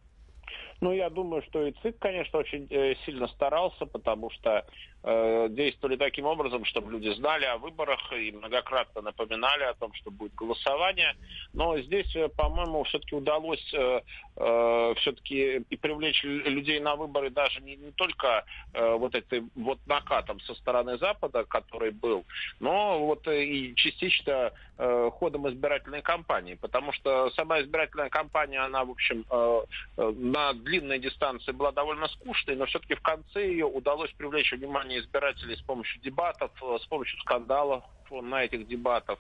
[0.81, 4.65] Ну, я думаю, что и ЦИК, конечно, очень э, сильно старался, потому что
[5.03, 10.35] действовали таким образом, чтобы люди знали о выборах и многократно напоминали о том, что будет
[10.35, 11.15] голосование.
[11.53, 14.01] Но здесь, э, по-моему, все-таки удалось э,
[14.35, 19.79] э, все-таки и привлечь людей на выборы даже не, не только э, вот этой вот
[19.85, 22.25] накатом со стороны Запада, который был,
[22.59, 28.91] но вот и частично э, ходом избирательной кампании, потому что сама избирательная кампания, она, в
[28.91, 29.61] общем, э,
[29.97, 34.90] э, на длинной дистанции была довольно скучной, но все-таки в конце ее удалось привлечь внимание
[34.99, 39.19] избирателей с помощью дебатов, э, с помощью скандалов на этих дебатах.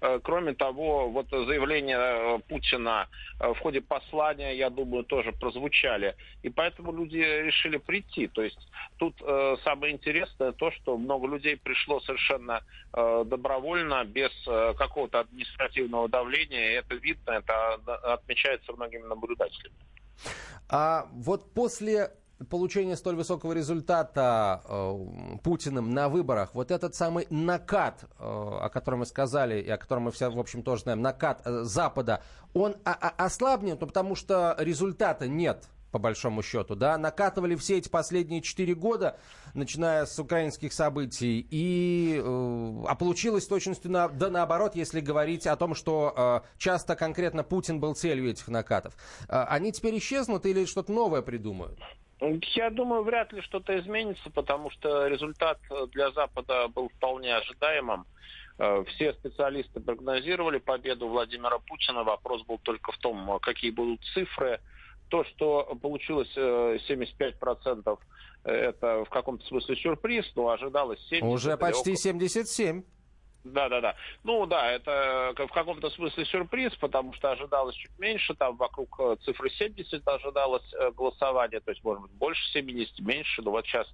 [0.00, 3.08] Э, кроме того, вот заявления э, Путина
[3.38, 6.16] в ходе послания, я думаю, тоже прозвучали.
[6.42, 8.28] И поэтому люди решили прийти.
[8.28, 8.58] То есть
[8.98, 9.14] тут
[9.64, 12.62] самое интересное то, что много людей пришло совершенно
[12.92, 14.30] добровольно, без
[14.76, 16.78] какого-то административного давления.
[16.80, 17.74] Это видно, это
[18.14, 19.76] отмечается многими наблюдателями.
[20.68, 22.10] А вот после
[22.48, 29.00] получения столь высокого результата э, Путиным на выборах, вот этот самый накат, э, о котором
[29.00, 32.22] мы сказали, и о котором мы все, в общем, тоже знаем, накат э, Запада,
[32.54, 38.42] он ослабнет, ну, потому что результата нет по большому счету, да, накатывали все эти последние
[38.42, 39.18] четыре года,
[39.54, 45.56] начиная с украинских событий, и, э, а получилось точности на, да наоборот, если говорить о
[45.56, 48.94] том, что э, часто конкретно Путин был целью этих накатов.
[49.28, 51.78] Э, они теперь исчезнут или что-то новое придумают?
[52.20, 55.58] Я думаю, вряд ли что-то изменится, потому что результат
[55.92, 58.06] для Запада был вполне ожидаемым.
[58.58, 62.04] Э, все специалисты прогнозировали победу Владимира Путина.
[62.04, 64.60] Вопрос был только в том, какие будут цифры.
[65.08, 67.98] То, что получилось 75%,
[68.44, 71.32] э, это в каком-то смысле сюрприз, но ожидалось 70%.
[71.32, 72.84] Уже почти 77%.
[73.44, 73.96] Да, да, да.
[74.22, 79.16] Ну да, это в каком-то смысле сюрприз, потому что ожидалось чуть меньше, там вокруг э,
[79.24, 83.88] цифры 70 ожидалось э, голосование, то есть, может быть, больше 70, меньше, но вот сейчас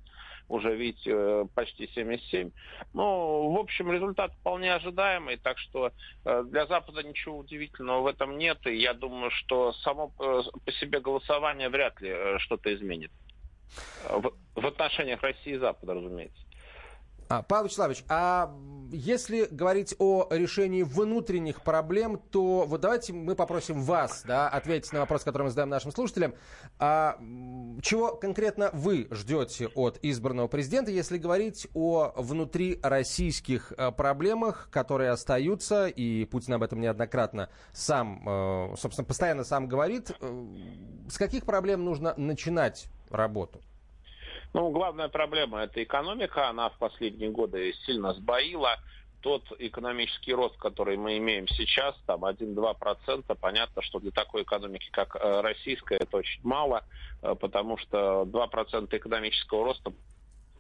[0.48, 2.50] уже, видите, э, почти 77.
[2.92, 5.92] Ну, в общем, результат вполне ожидаемый, так что
[6.24, 11.68] для Запада ничего удивительного в этом нет, и я думаю, что само по себе голосование
[11.68, 13.12] вряд ли что-то изменит.
[14.08, 16.45] В отношениях России и Запада, разумеется.
[17.28, 18.54] А, Павел Вячеславович, а
[18.92, 25.00] если говорить о решении внутренних проблем, то вот давайте мы попросим вас да, ответить на
[25.00, 26.34] вопрос, который мы задаем нашим слушателям.
[26.78, 27.18] А,
[27.82, 35.86] чего конкретно вы ждете от избранного президента, если говорить о внутрироссийских а, проблемах, которые остаются,
[35.86, 40.12] и Путин об этом неоднократно сам, а, собственно, постоянно сам говорит.
[40.20, 40.46] Э,
[41.08, 43.60] с каких проблем нужно начинать работу?
[44.56, 46.48] Ну, главная проблема– это экономика.
[46.48, 48.78] Она в последние годы сильно сбоила.
[49.20, 55.14] Тот экономический рост, который мы имеем сейчас, там 1-2%, понятно, что для такой экономики, как
[55.14, 56.84] э, российская, это очень мало,
[57.20, 59.92] э, потому что 2% экономического роста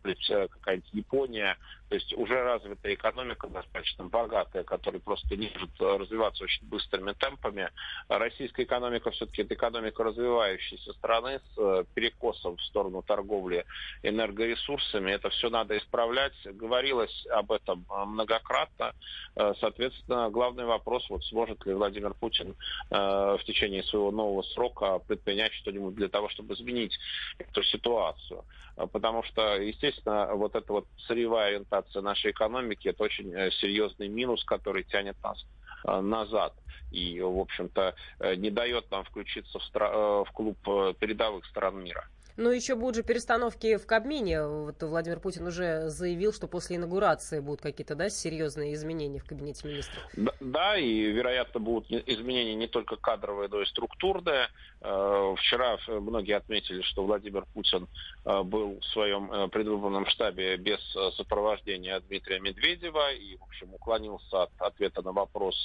[0.02, 1.56] какая-нибудь Япония,
[1.88, 7.70] то есть уже развитая экономика достаточно богатая, которая просто не может развиваться очень быстрыми темпами.
[8.08, 13.64] Российская экономика все-таки это экономика развивающейся страны с э, перекосом в сторону торговли
[14.02, 15.12] энергоресурсами.
[15.12, 16.34] Это все надо исправлять.
[16.44, 18.92] Говорилось об этом э, многократно.
[19.36, 22.56] Э, соответственно, главный вопрос, вот сможет ли Владимир Путин
[22.90, 26.96] в течение своего нового срока предпринять что-нибудь для того, чтобы изменить
[27.38, 28.44] эту ситуацию.
[28.92, 34.44] Потому что, естественно, вот эта вот сырьевая эксплуатация нашей экономики, это очень э, серьезный минус,
[34.44, 35.44] который тянет нас
[35.86, 36.54] э, назад
[36.90, 40.58] и, в общем-то, э, не дает нам включиться в, стра- в клуб
[40.98, 42.08] передовых стран мира.
[42.36, 44.46] Ну, еще будут же перестановки в Кабмине.
[44.46, 49.66] Вот Владимир Путин уже заявил, что после инаугурации будут какие-то, да, серьезные изменения в кабинете
[49.66, 50.02] министров.
[50.14, 54.48] Да, да, и, вероятно, будут изменения не только кадровые, но и структурные.
[54.82, 57.88] Э, вчера многие отметили, что Владимир Путин
[58.24, 60.80] э, был в своем э, предвыборном штабе без
[61.16, 65.56] сопровождения Дмитрия Медведева и, в общем, уклонился от ответа на вопрос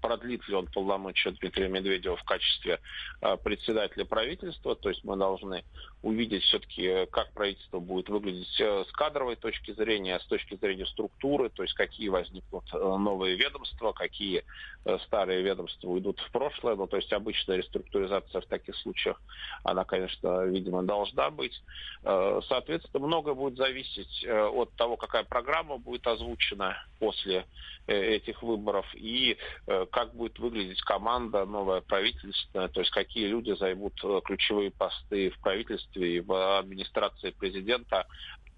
[0.00, 2.80] продлит ли он полномочия Дмитрия Медведева в качестве
[3.20, 4.74] э, председателя правительства.
[4.74, 5.64] То есть мы должны
[6.02, 11.50] увидеть все-таки, как правительство будет выглядеть э, с кадровой точки зрения, с точки зрения структуры,
[11.50, 14.44] то есть какие возникнут э, новые ведомства, какие
[15.06, 16.76] старые ведомства уйдут в прошлое.
[16.76, 19.20] Ну, то есть обычная реструктуризация в таких случаях,
[19.64, 21.62] она, конечно, видимо, должна быть.
[22.02, 27.44] Соответственно, многое будет зависеть от того, какая программа будет озвучена после
[27.86, 29.36] этих выборов и
[29.88, 35.38] как будет выглядеть команда новая правительственная, то есть какие люди займут э, ключевые посты в
[35.40, 38.06] правительстве и в администрации президента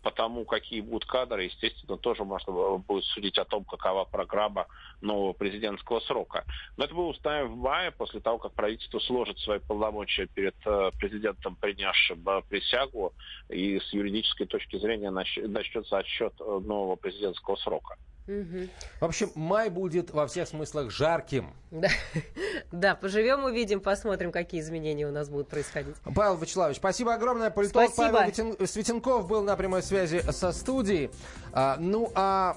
[0.03, 4.66] по тому, какие будут кадры, естественно, тоже можно будет судить о том, какова программа
[5.01, 6.45] нового президентского срока.
[6.76, 10.91] Но это мы узнаем в мае, после того, как правительство сложит свои полномочия перед э,
[10.99, 13.12] президентом, принявшим э, присягу,
[13.49, 17.97] и с юридической точки зрения начнется отсчет э, нового президентского срока.
[18.27, 21.53] В общем, май будет во всех смыслах жарким.
[21.71, 21.89] Да,
[22.73, 25.97] да поживем, увидим, посмотрим, какие изменения у нас будут происходить.
[26.14, 27.51] Павел Вячеславович, спасибо огромное.
[27.51, 28.18] Политолог спасибо.
[28.18, 31.11] Павел Светенков был на прямой связи со студией.
[31.53, 32.57] А, ну, а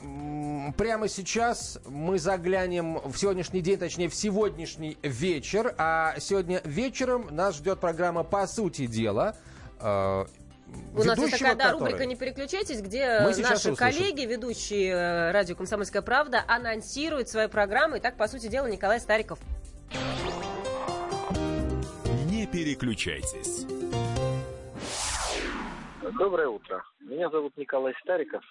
[0.78, 5.74] прямо сейчас мы заглянем в сегодняшний день, точнее, в сегодняшний вечер.
[5.78, 9.36] А сегодня вечером нас ждет программа «По сути дела».
[10.96, 16.02] У нас есть такая да, рубрика «Не переключайтесь», где наши коллеги, ведущие э, радио «Комсомольская
[16.02, 17.98] правда», анонсируют свои программы.
[17.98, 19.40] И так, по сути дела, Николай Стариков.
[22.30, 23.66] Не переключайтесь.
[26.12, 26.84] Доброе утро.
[27.00, 28.44] Меня зовут Николай Стариков.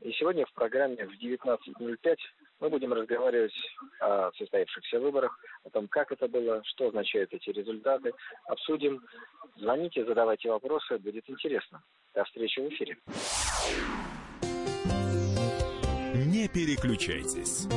[0.00, 2.16] И сегодня в программе в 19.05
[2.60, 3.52] мы будем разговаривать
[4.00, 8.12] о состоявшихся выборах, о том, как это было, что означают эти результаты.
[8.46, 9.02] Обсудим.
[9.56, 11.82] Звоните, задавайте вопросы, будет интересно.
[12.14, 12.96] До встречи в эфире.
[16.14, 17.68] Не переключайтесь.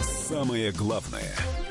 [0.00, 1.36] Самое главное–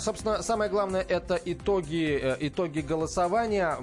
[0.00, 3.78] собственно, самое главное это итоги, э, итоги голосования.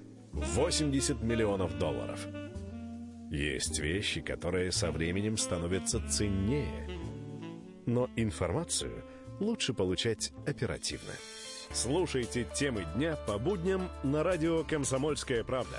[0.33, 2.27] 80 миллионов долларов.
[3.29, 6.89] Есть вещи, которые со временем становятся ценнее.
[7.85, 9.03] Но информацию
[9.39, 11.11] лучше получать оперативно.
[11.71, 15.77] Слушайте темы дня по будням на радио «Комсомольская правда».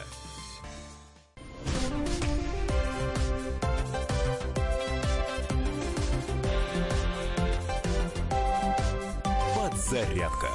[9.54, 10.48] Подзарядка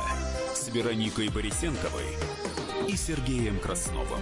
[0.56, 2.47] с Вероникой Борисенковой
[2.88, 4.22] и Сергеем Красновым.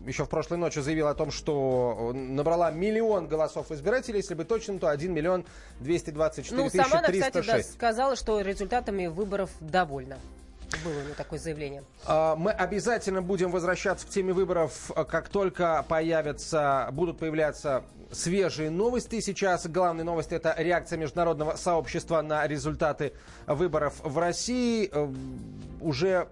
[0.05, 4.17] еще в прошлой ночи заявила о том, что набрала миллион голосов избирателей.
[4.17, 5.45] Если быть точным, то 1 миллион
[5.79, 10.17] 224 ну, тысячи сама она, кстати, да, сказала, что результатами выборов довольна.
[10.83, 11.83] Было у нее такое заявление.
[12.05, 19.19] А, мы обязательно будем возвращаться к теме выборов, как только появятся, будут появляться свежие новости.
[19.19, 23.13] Сейчас главная новость– это реакция международного сообщества на результаты
[23.45, 24.89] выборов в России.
[24.91, 25.11] Э,
[25.81, 26.27] уже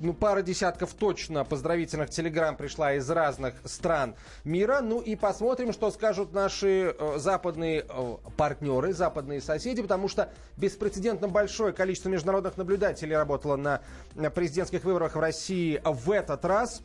[0.00, 4.80] ну, пара десятков точно поздравительных телеграмм пришла из разных стран мира.
[4.80, 11.28] Ну и посмотрим, что скажут наши э, западные э, партнеры, западные соседи, потому что беспрецедентно
[11.28, 13.80] большое количество международных наблюдателей работало на,
[14.14, 16.82] на президентских выборах в России в этот раз.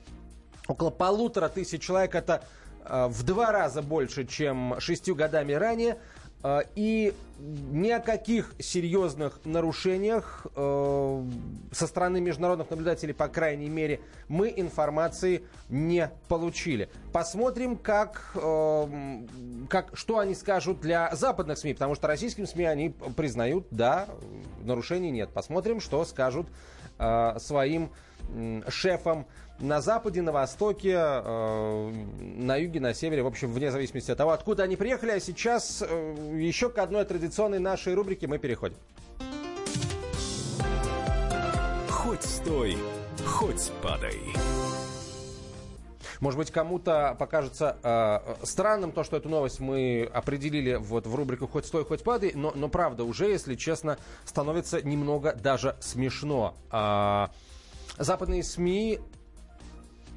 [0.67, 2.43] Около полутора тысяч человек это
[2.83, 5.99] э, в два раза больше, чем шестью годами ранее.
[6.43, 11.23] Э, и ни о каких серьезных нарушениях э,
[11.71, 16.89] со стороны международных наблюдателей, по крайней мере, мы информации не получили.
[17.11, 19.23] Посмотрим, как, э,
[19.69, 24.07] как, что они скажут для западных СМИ, потому что российским СМИ они признают, да,
[24.61, 25.29] нарушений нет.
[25.33, 26.47] Посмотрим, что скажут
[26.99, 27.89] э, своим
[28.69, 29.27] шефам
[29.63, 34.31] на западе, на востоке, э, на юге, на севере, в общем, вне зависимости от того,
[34.31, 35.11] откуда они приехали.
[35.11, 38.75] А сейчас э, еще к одной традиционной нашей рубрике мы переходим.
[41.89, 42.77] Хоть стой,
[43.25, 44.19] хоть падай.
[46.19, 51.47] Может быть, кому-то покажется э, странным то, что эту новость мы определили вот в рубрику
[51.47, 56.55] «Хоть стой, хоть падай», но, но правда уже, если честно, становится немного даже смешно.
[56.71, 57.27] Э,
[57.97, 58.99] западные СМИ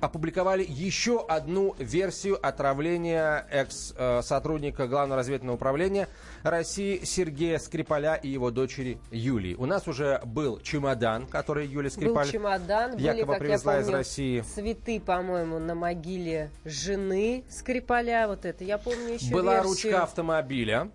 [0.01, 6.09] опубликовали еще одну версию отравления экс-сотрудника Главного разведывательного управления
[6.43, 9.55] России Сергея Скрипаля и его дочери Юлии.
[9.55, 13.93] У нас уже был чемодан, который Юлия Скрипаль был чемодан, якобы были, привезла я помню,
[13.93, 14.41] из России.
[14.41, 18.29] Цветы, по-моему, на могиле жены Скрипаля.
[18.29, 19.71] Вот это я помню еще Была версию.
[19.71, 20.91] ручка автомобиля.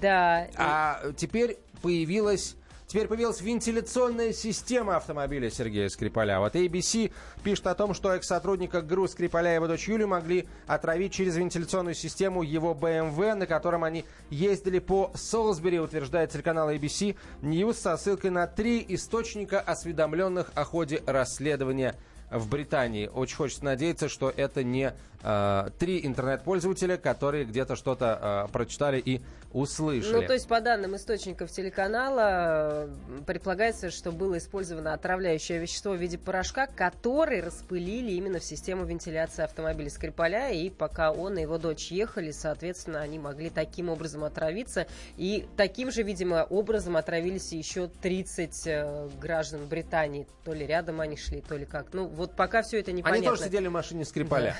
[0.00, 0.48] Да.
[0.56, 2.56] А теперь появилась
[2.92, 6.40] Теперь появилась вентиляционная система автомобиля Сергея Скрипаля.
[6.40, 7.10] Вот ABC
[7.42, 11.94] пишет о том, что экс-сотрудника ГРУ Скрипаля и его дочь Юлю могли отравить через вентиляционную
[11.94, 18.28] систему его BMW, на котором они ездили по Солсбери, утверждает телеканал ABC News со ссылкой
[18.28, 21.94] на три источника, осведомленных о ходе расследования
[22.30, 23.06] в Британии.
[23.06, 24.92] Очень хочется надеяться, что это не
[25.22, 30.12] э, три интернет-пользователя, которые где-то что-то э, прочитали и услышали.
[30.12, 32.88] Ну, то есть, по данным источников телеканала,
[33.26, 39.42] предполагается, что было использовано отравляющее вещество в виде порошка, который распылили именно в систему вентиляции
[39.42, 44.86] автомобиля Скрипаля, и пока он и его дочь ехали, соответственно, они могли таким образом отравиться,
[45.16, 50.26] и таким же, видимо, образом отравились еще 30 э, граждан Британии.
[50.44, 51.92] То ли рядом они шли, то ли как.
[51.92, 53.18] Ну, вот пока все это непонятно.
[53.18, 54.56] Они тоже сидели в машине Скрипаля.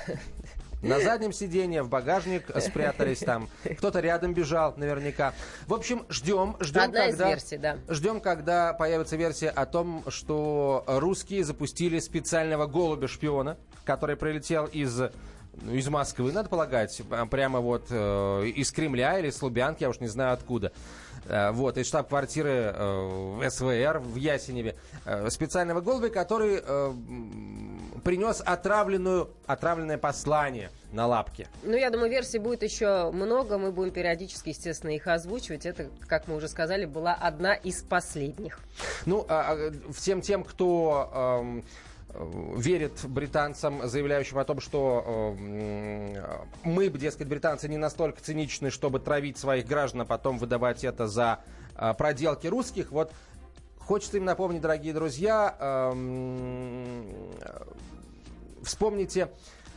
[0.82, 3.48] На заднем сиденье, в багажник спрятались там.
[3.78, 5.32] Кто-то рядом бежал, наверняка.
[5.66, 7.78] В общем, ждем, ждем, Одна когда, версий, да.
[7.88, 15.00] ждем, когда появится версия о том, что русские запустили специального голубя-шпиона, который прилетел из
[15.60, 20.00] ну, из Москвы, надо полагать, прямо вот э, из Кремля или с Лубянки, я уж
[20.00, 20.72] не знаю откуда.
[21.26, 24.76] Э, вот, из штаб-квартиры э, СВР в Ясеневе.
[25.04, 26.92] Э, специального голубя, который э,
[28.02, 31.48] принес отравленную, отравленное послание на лапке.
[31.62, 33.58] Ну, я думаю, версий будет еще много.
[33.58, 35.66] Мы будем периодически, естественно, их озвучивать.
[35.66, 38.60] Это, как мы уже сказали, была одна из последних.
[39.06, 41.10] Ну, а, а, всем тем, кто...
[41.14, 41.64] Эм,
[42.14, 49.38] верит британцам, заявляющим о том, что э, мы, дескать, британцы не настолько циничны, чтобы травить
[49.38, 51.40] своих граждан, а потом выдавать это за
[51.74, 52.92] э, проделки русских.
[52.92, 53.12] Вот
[53.86, 55.92] хочется им напомнить, дорогие друзья, э,
[58.62, 59.28] вспомните,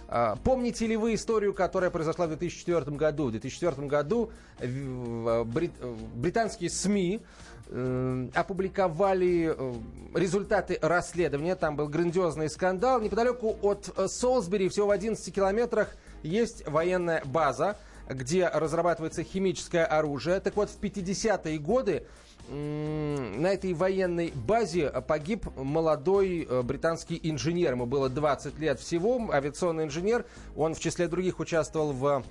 [0.08, 3.28] э, помните ли вы историю, которая произошла в 2004 году?
[3.28, 5.72] В 2004 году брит,
[6.16, 7.22] британские СМИ
[7.68, 9.74] э, опубликовали э,
[10.14, 11.56] результаты расследования.
[11.56, 13.02] Там был грандиозный скандал.
[13.02, 17.78] Неподалеку от э, Солсбери, всего в 11 километрах, есть военная база,
[18.08, 20.40] где разрабатывается химическое оружие.
[20.40, 22.06] Так вот, в 50-е годы
[22.50, 27.72] на этой военной базе погиб молодой британский инженер.
[27.72, 30.26] Ему было 20 лет всего, авиационный инженер.
[30.56, 32.24] Он в числе других участвовал в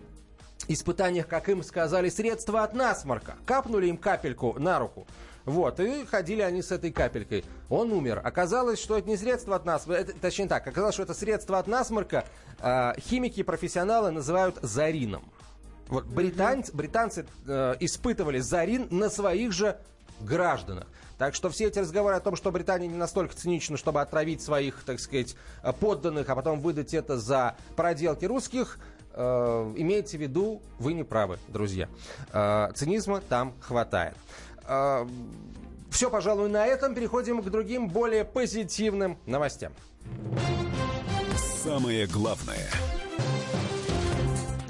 [0.68, 3.36] испытаниях, как им сказали, средства от насморка.
[3.46, 5.06] Капнули им капельку на руку.
[5.44, 7.44] Вот, и ходили они с этой капелькой.
[7.68, 8.20] Он умер.
[8.24, 11.66] Оказалось, что это не средство от насморка, это, точнее так, оказалось, что это средство от
[11.66, 12.24] насморка
[12.60, 15.30] э, химики и профессионалы называют зарином.
[15.88, 19.78] Вот британцы, британцы э, испытывали зарин на своих же
[20.20, 20.86] гражданах.
[21.18, 24.82] Так что все эти разговоры о том, что Британия не настолько цинична, чтобы отравить своих,
[24.84, 25.36] так сказать,
[25.80, 28.78] подданных, а потом выдать это за проделки русских,
[29.12, 31.88] э, имейте в виду, вы не правы, друзья.
[32.32, 34.16] Э, цинизма там хватает.
[34.66, 35.06] Э,
[35.90, 36.94] все, пожалуй, на этом.
[36.94, 39.72] Переходим к другим, более позитивным новостям.
[41.62, 42.68] Самое главное–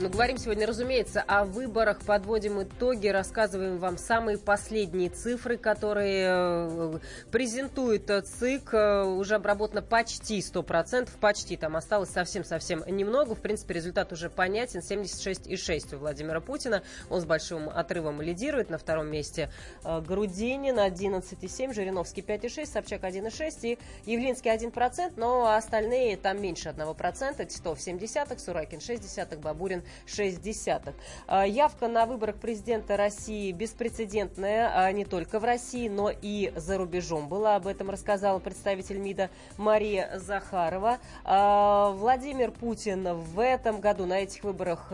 [0.04, 6.98] Но говорим сегодня, разумеется, о выборах, подводим итоги, рассказываем вам самые последние цифры, которые э,
[7.32, 8.74] презентует ЦИК.
[8.74, 13.34] Э, уже обработано почти 100%, почти там осталось совсем-совсем немного.
[13.34, 14.80] В принципе, результат уже понятен.
[14.80, 16.82] 76,6 у Владимира Путина.
[17.08, 18.68] Он с большим отрывом лидирует.
[18.68, 19.50] На втором месте
[19.84, 27.46] э, Грудинин 11,7, Жириновский 5,6, Собчак 1,6 и Явлинский 1%, но остальные там меньше 1%.
[27.46, 27.98] Титов 7
[28.36, 29.02] Суракин 6
[29.38, 30.94] Бабурин 6 десятых.
[31.26, 36.78] А, явка на выборах президента России беспрецедентная а, не только в России, но и за
[36.78, 37.56] рубежом была.
[37.56, 40.98] Об этом рассказала представитель МИДа Мария Захарова.
[41.24, 44.92] А, Владимир Путин в этом году на этих выборах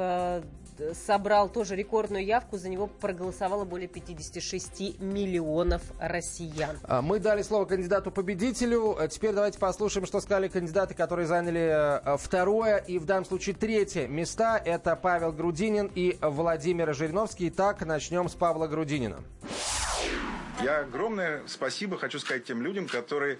[0.94, 2.58] собрал тоже рекордную явку.
[2.58, 6.78] За него проголосовало более 56 миллионов россиян.
[6.84, 8.96] А, мы дали слово кандидату-победителю.
[8.98, 13.54] А теперь давайте послушаем, что сказали кандидаты, которые заняли э, второе и в данном случае
[13.54, 14.60] третье места.
[14.64, 17.48] Это Павел Грудинин и Владимир Жириновский.
[17.48, 19.22] Итак, начнем с Павла Грудинина.
[20.62, 23.38] Я огромное спасибо хочу сказать тем людям, которые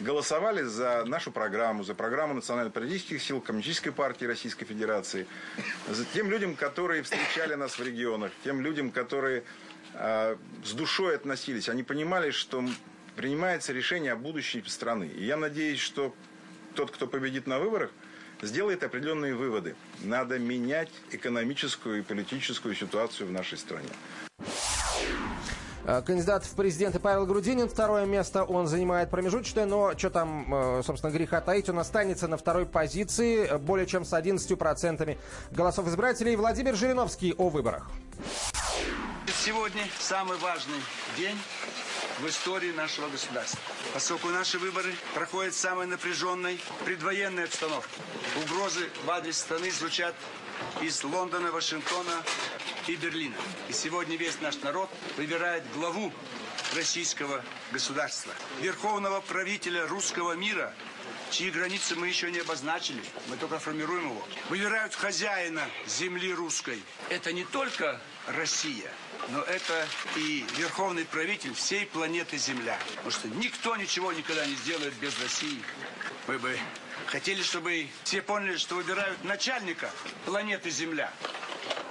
[0.00, 5.26] голосовали за нашу программу, за программу национально-политических сил Коммунистической партии Российской Федерации,
[5.88, 9.44] за тем людям, которые встречали нас в регионах, тем людям, которые
[9.94, 11.68] э, с душой относились.
[11.68, 12.64] Они понимали, что
[13.16, 15.04] принимается решение о будущей страны.
[15.04, 16.14] И я надеюсь, что
[16.74, 17.90] тот, кто победит на выборах,
[18.42, 19.74] сделает определенные выводы.
[20.02, 23.88] Надо менять экономическую и политическую ситуацию в нашей стране.
[25.88, 27.68] Э, кандидат в президенты Павел Грудинин.
[27.68, 32.36] Второе место он занимает промежуточное, но что там, э, собственно, греха таить, он останется на
[32.36, 35.16] второй позиции э, более чем с 11%
[35.52, 36.34] голосов избирателей.
[36.34, 37.88] Владимир Жириновский о выборах.
[39.44, 40.80] Сегодня самый важный
[41.16, 41.38] день
[42.18, 43.60] в истории нашего государства.
[43.94, 48.00] Поскольку наши выборы проходят в самой напряженной предвоенной обстановке.
[48.44, 50.16] Угрозы в адрес страны звучат
[50.80, 52.22] из Лондона, Вашингтона
[52.86, 53.36] и Берлина.
[53.68, 56.12] И сегодня весь наш народ выбирает главу
[56.74, 57.42] российского
[57.72, 60.74] государства, верховного правителя русского мира,
[61.30, 64.28] чьи границы мы еще не обозначили, мы только формируем его.
[64.48, 66.82] Выбирают хозяина земли русской.
[67.08, 68.90] Это не только Россия,
[69.28, 69.86] но это
[70.16, 72.78] и верховный правитель всей планеты Земля.
[72.96, 75.62] Потому что никто ничего никогда не сделает без России.
[76.26, 76.58] Мы бы
[77.06, 79.90] хотели, чтобы все поняли, что выбирают начальника
[80.24, 81.10] планеты Земля,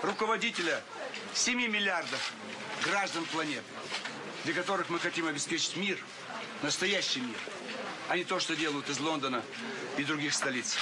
[0.01, 0.81] руководителя
[1.33, 2.33] 7 миллиардов
[2.83, 3.63] граждан планеты,
[4.43, 5.97] для которых мы хотим обеспечить мир,
[6.61, 7.37] настоящий мир,
[8.09, 9.43] а не то, что делают из Лондона
[9.97, 10.77] и других столиц.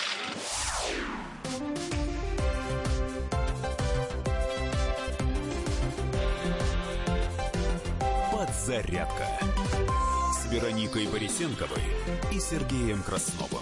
[8.32, 9.28] Подзарядка
[10.34, 11.82] с Вероникой Борисенковой
[12.32, 13.62] и Сергеем Красновым.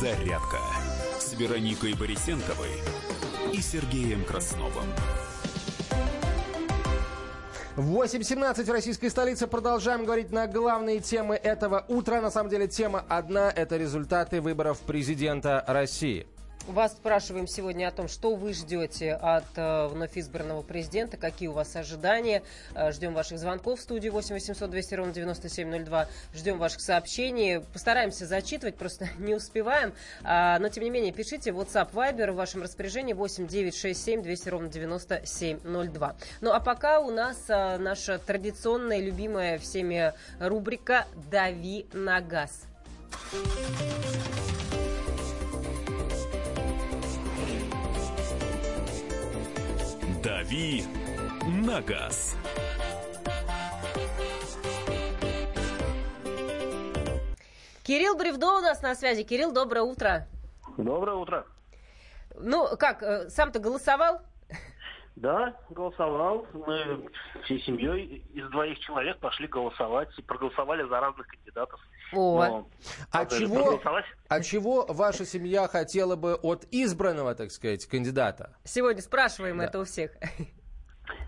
[0.00, 0.60] «Зарядка»
[1.18, 2.70] с Вероникой Борисенковой
[3.52, 4.86] и Сергеем Красновым.
[7.76, 9.46] 8.17 в российской столице.
[9.46, 12.22] Продолжаем говорить на главные темы этого утра.
[12.22, 16.26] На самом деле тема одна– это результаты выборов президента России.
[16.66, 21.52] Вас спрашиваем сегодня о том, что вы ждете от э, вновь избранного президента, какие у
[21.52, 22.42] вас ожидания.
[22.74, 26.06] Э, ждем ваших звонков в студию 8 800 200 ровно 9702.
[26.34, 27.60] Ждем ваших сообщений.
[27.60, 29.94] Постараемся зачитывать, просто не успеваем.
[30.22, 34.68] А, но, тем не менее, пишите WhatsApp Viber в вашем распоряжении 8 967 200 ровно
[34.68, 36.16] 9702.
[36.42, 42.64] Ну, а пока у нас а, наша традиционная, любимая всеми рубрика «Дави на газ».
[50.50, 50.82] «Дави
[51.64, 52.36] на газ».
[57.84, 59.22] Кирилл Бревдо у нас на связи.
[59.22, 60.26] Кирилл, доброе утро.
[60.76, 61.46] Доброе утро.
[62.34, 64.22] Ну, как, э, сам-то голосовал?
[65.14, 66.46] Да, голосовал.
[66.52, 67.08] Мы
[67.44, 71.80] всей семьей из двоих человек пошли голосовать и проголосовали за разных кандидатов.
[72.12, 72.64] О.
[73.12, 73.80] а, чего,
[74.28, 78.56] а чего ваша семья хотела бы от избранного, так сказать, кандидата?
[78.64, 79.64] Сегодня спрашиваем да.
[79.64, 80.12] это у всех.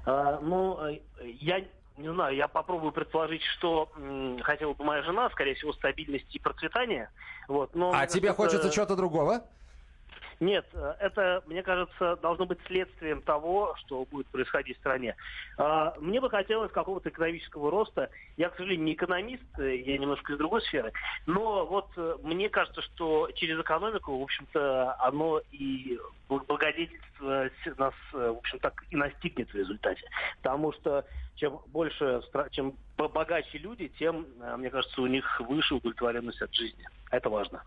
[0.04, 0.78] А, ну,
[1.20, 1.64] я
[1.96, 6.40] не знаю, я попробую предположить, что м, хотела бы моя жена, скорее всего, стабильности и
[6.40, 7.10] процветания.
[7.48, 9.44] Вот, но А тебе кажется, хочется чего-то другого?
[10.42, 15.14] Нет, э, это, мне кажется, должно быть следствием того, что будет происходить в стране.
[15.56, 18.10] А, Мне бы хотелось какого-то экономического роста.
[18.36, 20.92] Я, к сожалению, не экономист, э, я немножко из другой сферы.
[21.26, 25.96] Но вот э, мне кажется, что через экономику, в общем-то, оно и
[26.28, 30.02] бл- благодетельство нас, в общем, так и настигнет в результате.
[30.38, 31.04] Потому что
[31.36, 32.20] чем больше,
[32.50, 36.86] чем богаче люди, тем, э, мне кажется, у них выше удовлетворенность от жизни.
[37.10, 37.62] Это важно.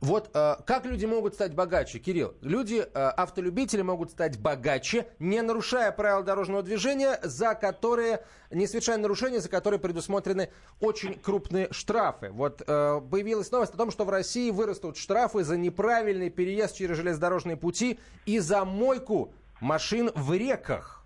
[0.00, 2.34] Вот э, как люди могут стать богаче, Кирилл?
[2.40, 8.96] Люди, э, автолюбители могут стать богаче, не нарушая правила дорожного движения, за которые, не совершая
[8.98, 10.50] нарушения, за которые предусмотрены
[10.80, 12.30] очень крупные штрафы.
[12.30, 17.56] Вот появилась новость о том, что в России вырастут штрафы за неправильный переезд через железнодорожные
[17.56, 20.99] пути и за мойку машин в реках.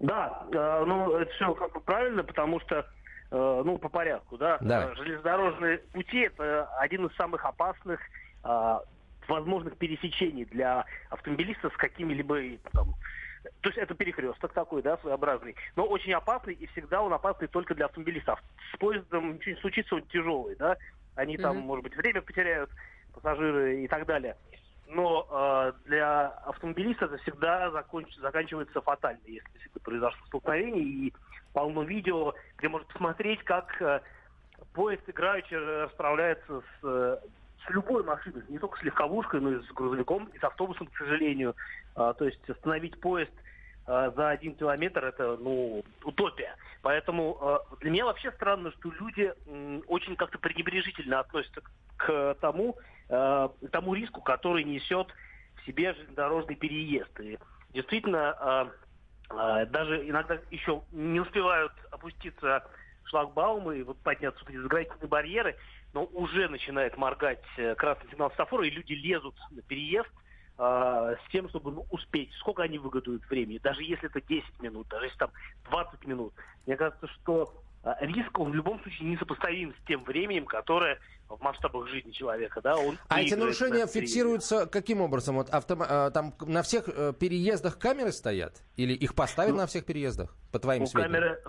[0.00, 2.86] Да, э, ну это все как бы правильно, потому что,
[3.30, 4.58] э, ну, по порядку, да.
[4.60, 4.90] Да.
[4.92, 8.00] Э, Железнодорожные пути это один из самых опасных
[8.44, 8.78] э,
[9.26, 12.94] возможных пересечений для автомобилиста с какими-либо там,
[13.60, 17.74] то есть это перекресток такой, да, своеобразный, но очень опасный, и всегда он опасный только
[17.74, 18.42] для автомобилистов.
[18.72, 20.76] С поездом ничего не случится, он тяжелый, да,
[21.16, 21.66] они там, Мгм.
[21.66, 22.70] может быть, время потеряют,
[23.14, 24.36] пассажиры и так далее.
[24.88, 29.44] Но э, для автомобилиста это всегда законч- заканчивается фатально, если
[29.82, 31.14] произошло столкновение, и
[31.52, 34.00] полно видео, где можно посмотреть, как э,
[34.72, 37.18] поезд играючи расправляется с, э,
[37.66, 40.96] с любой машиной, не только с легковушкой, но и с грузовиком, и с автобусом, к
[40.96, 41.54] сожалению.
[41.94, 43.32] А, то есть остановить поезд
[43.86, 46.56] а, за один километр это, ну, утопия.
[46.82, 52.34] Поэтому а, для меня вообще странно, что люди м, очень как-то пренебрежительно относятся к- к
[52.40, 52.76] тому,
[53.08, 55.08] к тому риску, который несет
[55.56, 57.18] в себе железнодорожный переезд.
[57.20, 57.38] И
[57.72, 58.70] действительно, а,
[59.30, 62.64] а, даже иногда еще не успевают опуститься
[63.04, 65.56] шлагбаумы и вот подняться вот эти заградительные барьеры,
[65.94, 70.10] но уже начинает моргать э, красный сигнал светофора, и люди лезут на переезд
[70.58, 72.32] а, с тем, чтобы ну, успеть.
[72.34, 73.58] Сколько они выгодуют времени?
[73.58, 75.30] Даже если это 10 минут, даже если там
[75.70, 76.34] 20 минут.
[76.66, 77.54] Мне кажется, что
[78.00, 80.98] риск, он в любом случае несопоставим с тем временем, которое
[81.28, 85.36] в масштабах жизни человека, да, он А эти нарушения фиксируются каким образом?
[85.36, 88.62] Вот автома- э, там на всех э, переездах камеры стоят?
[88.76, 91.12] Или их поставят на всех переездах, по твоим Ну, сведениям?
[91.12, 91.42] камеры,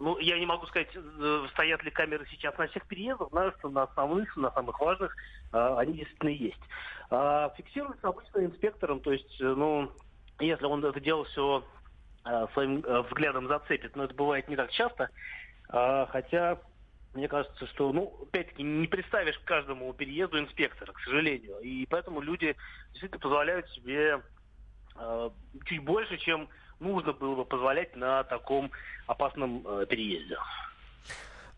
[0.00, 3.68] ну, я не могу сказать, э, стоят ли камеры сейчас на всех переездах, знаю, что
[3.68, 5.14] на основных, на самых важных
[5.52, 6.60] э, они действительно есть.
[7.10, 9.90] А, Фиксируется обычно инспектором, то есть, э, ну,
[10.40, 11.64] если он это дело все
[12.52, 15.08] своим э, взглядом зацепит, но это бывает не так часто,
[15.68, 16.58] А, хотя
[17.14, 21.58] мне кажется, что, ну, опять-таки, не представишь к каждому переезду инспектора, к сожалению.
[21.60, 22.56] И поэтому люди
[22.90, 24.22] действительно позволяют себе
[24.96, 25.30] э,
[25.64, 26.48] чуть больше, чем
[26.80, 28.70] нужно было бы позволять на таком
[29.06, 30.38] опасном э, переезде.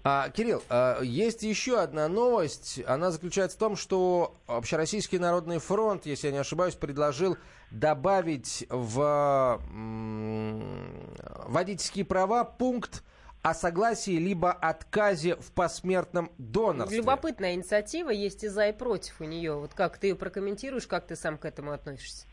[0.03, 2.81] А, Кирилл, а, есть еще одна новость.
[2.87, 7.37] Она заключается в том, что Общероссийский народный фронт, если я не ошибаюсь, предложил
[7.71, 11.15] добавить в м,
[11.47, 13.05] водительские права пункт
[13.43, 16.99] о согласии либо отказе в посмертном донорстве.
[16.99, 19.55] Любопытная инициатива, есть и за, и против у нее.
[19.55, 22.27] Вот как ты ее прокомментируешь, как ты сам к этому относишься?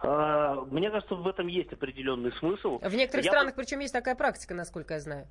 [0.00, 2.78] А, Мне кажется, в этом есть определенный смысл.
[2.78, 5.26] В некоторых Я странах, причем есть такая практика, насколько я знаю.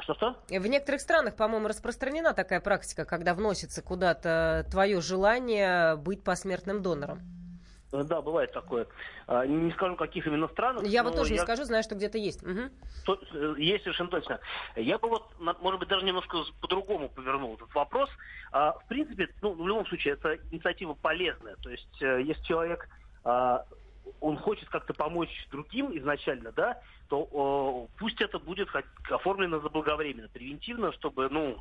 [0.00, 0.36] Что-что?
[0.48, 7.20] В некоторых странах, по-моему, распространена такая практика, когда вносится куда-то твое желание быть посмертным донором.
[7.92, 8.86] Э, Да, бывает такое.
[9.26, 10.84] А, Не скажу, каких именно странах.
[10.84, 12.42] Я вот тоже не я- скажу, знаю, что где-то есть.
[12.42, 14.40] Э, Есть совершенно точно.
[14.76, 18.10] Я бы вот, может быть, даже немножко по-другому повернул этот вопрос.
[18.52, 21.56] А, В принципе, ну, в любом случае, это инициатива полезная.
[21.56, 22.88] То есть, э, если человек,
[23.24, 23.64] а,
[24.20, 28.68] он хочет как-то помочь другим изначально, да, то пусть это будет
[29.10, 31.58] оформлено заблаговременно, превентивно, чтобы, ну,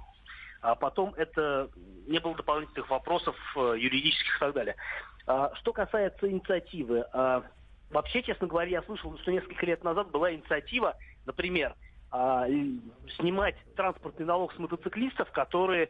[0.61, 1.69] а потом это
[2.07, 4.75] не было дополнительных вопросов э, юридических и так далее.
[5.27, 7.43] А, Что касается инициативы, а,
[7.91, 11.75] вообще, честно говоря, я слышал, что несколько лет назад была инициатива, например,
[12.09, 12.47] а,
[13.17, 15.89] снимать транспортный налог с мотоциклистов, которые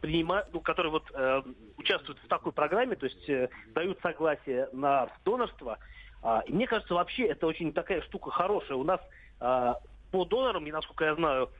[0.00, 1.42] принимают, ну, которые вот э,
[1.76, 5.78] участвуют в такой программе, то есть э, дают согласие на донорство.
[6.48, 8.76] И мне кажется, вообще это очень такая штука хорошая.
[8.76, 9.00] У нас
[9.38, 11.50] по донорам, и насколько я знаю,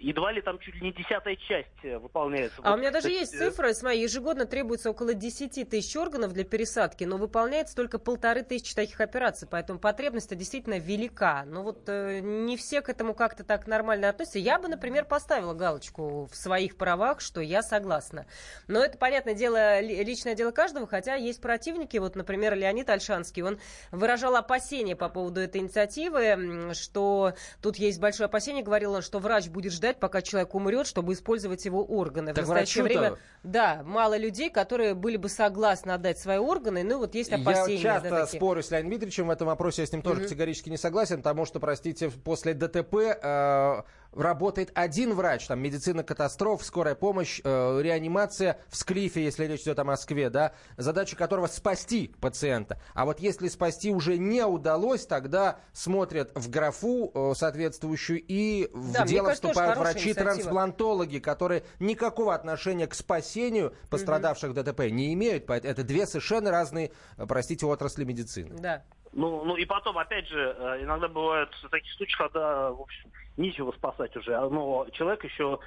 [0.00, 2.60] едва ли там чуть ли не десятая часть э, выполняется.
[2.62, 5.96] А Вот, у меня даже то есть э, цифра, смотри, ежегодно требуется около 10 тысяч
[5.96, 11.44] органов для пересадки, но выполняется только полторы тысячи таких операций, поэтому потребность действительно велика.
[11.46, 14.40] Но вот э, не все к этому как-то так нормально относятся.
[14.40, 18.26] Я бы, например, поставила галочку в своих правах, что я согласна.
[18.66, 21.96] Но это, понятное дело, ли- личное дело каждого, хотя есть противники.
[21.98, 23.60] Вот, например, Леонид Альшанский, он
[23.92, 29.46] выражал опасения по поводу этой инициативы, что тут есть большое опасение, говорил он, что врач
[29.46, 32.32] будет ждать, пока человек умрет, чтобы использовать его органы.
[32.32, 36.98] Так в настоящее время, да, мало людей, которые были бы согласны отдать свои органы, ну
[36.98, 37.76] вот есть опасения.
[37.76, 38.38] Я часто да, такие.
[38.38, 40.24] спорю с Леонидом Дмитриевичем в этом вопросе, я с ним тоже Мгм.
[40.24, 43.82] категорически не согласен, потому что, простите, после ДТП э,
[44.12, 49.78] работает один врач, там медицина катастроф, скорая помощь, э, реанимация в Склифе, если речь идет
[49.78, 52.80] о Москве, да, задача которого спасти пациента.
[52.94, 58.92] А вот если спасти уже не удалось, тогда смотрят в графу э, соответствующую и в
[58.92, 65.12] Да, мне дело кажется, вступают врачи-трансплантологи, которые никакого отношения к спасению пострадавших в ДТП не
[65.14, 65.46] имеют.
[65.46, 68.56] Поэт- Это две совершенно разные, э, простите, отрасли медицины.
[68.58, 68.82] Да.
[69.12, 73.72] Ну, ну и потом, опять же, э, иногда бывают такие случаи, когда, в общем, нечего
[73.72, 75.58] спасать уже, а, но человек еще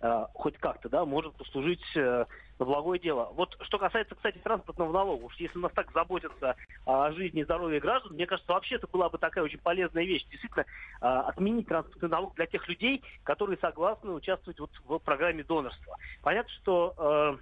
[0.00, 2.26] э, хоть как-то, да, может послужить э,
[2.58, 3.32] на благое дело.
[3.34, 7.80] Вот что касается, кстати, транспортного налога, уж если нас так заботятся о жизни и здоровье
[7.80, 10.26] граждан, мне кажется, вообще это была бы такая очень полезная вещь.
[10.30, 10.64] Действительно,
[11.00, 15.96] э, отменить транспортный налог для тех людей, которые согласны участвовать вот в программе донорства.
[16.22, 17.38] Понятно, что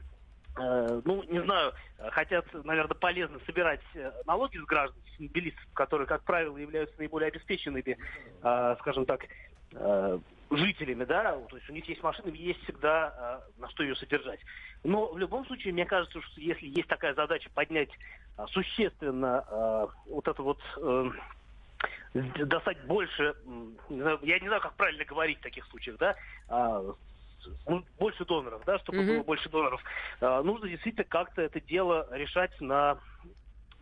[0.54, 1.72] ну, не знаю,
[2.10, 3.80] хотят, наверное, полезно собирать
[4.26, 7.96] налоги с граждан, с которые, как правило, являются наиболее обеспеченными,
[8.80, 9.22] скажем так,
[10.56, 14.40] жителями, да, то есть у них есть машина, есть всегда э, на что ее содержать.
[14.84, 17.90] Но в любом случае, мне кажется, что если есть такая задача поднять
[18.36, 21.10] э, существенно э, вот это вот э,
[22.44, 23.34] достать больше,
[23.88, 26.16] не знаю, я не знаю, как правильно говорить в таких случаях, да,
[27.66, 29.08] ну, больше доноров, да, чтобы Мгм.
[29.08, 29.82] было больше доноров,
[30.20, 33.00] а, нужно действительно как-то это дело решать на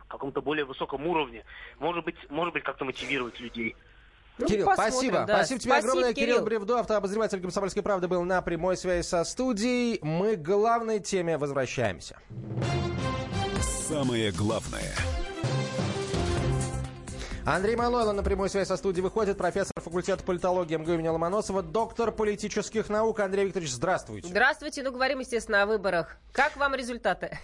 [0.07, 1.43] каком-то более высоком уровне.
[1.79, 3.75] Может быть, может быть, как-то мотивировать людей.
[4.41, 5.25] Ну, Кирилл, посмотрим, спасибо.
[5.25, 5.35] да.
[5.37, 6.13] Спасибо тебе Спасибо, огромное.
[6.13, 6.45] Кирилл Кирилл.
[6.45, 9.99] Бревдо, автообозреватель «Комсомольской правды» был на прямой связи со студией.
[10.01, 12.17] Мы к главной теме возвращаемся.
[13.87, 14.93] Самое главное–
[17.43, 22.11] Андрей Малойло на прямой связи со студией выходит, профессор факультета политологии МГУ имени Ломоносова, доктор
[22.11, 23.19] политических наук.
[23.19, 24.27] Андрей Викторович, здравствуйте.
[24.27, 26.17] Здравствуйте, ну говорим, естественно, о выборах.
[26.33, 27.39] Как вам результаты?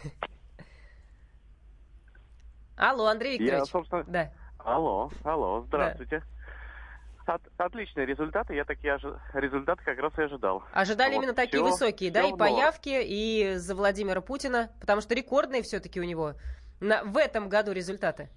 [2.77, 3.71] Алло, Андрей Я, Викторович.
[3.71, 4.03] собственно...
[4.03, 4.31] Да.
[4.59, 6.21] Алло, алло, здравствуйте.
[7.27, 10.63] От- отличные результаты, я такие ожи- результаты как раз и ожидал.
[10.71, 15.13] Ожидали Вот, именно такие высокие, да, и по явке, и за Владимира Путина, потому что
[15.13, 16.35] рекордные все-таки у него
[16.79, 18.29] на, в этом году результаты.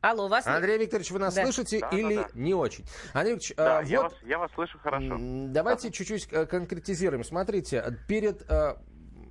[0.00, 0.56] Алло, вас нет?
[0.56, 1.42] Андрей Викторович, вы нас Да.
[1.44, 2.28] слышите Да, да, или да.
[2.32, 2.86] не очень?
[3.12, 5.16] Андрей Викторович, Да, а, я, вот вас, я вас слышу хорошо.
[5.48, 7.22] Давайте чуть-чуть э, конкретизируем.
[7.22, 8.50] Смотрите, перед...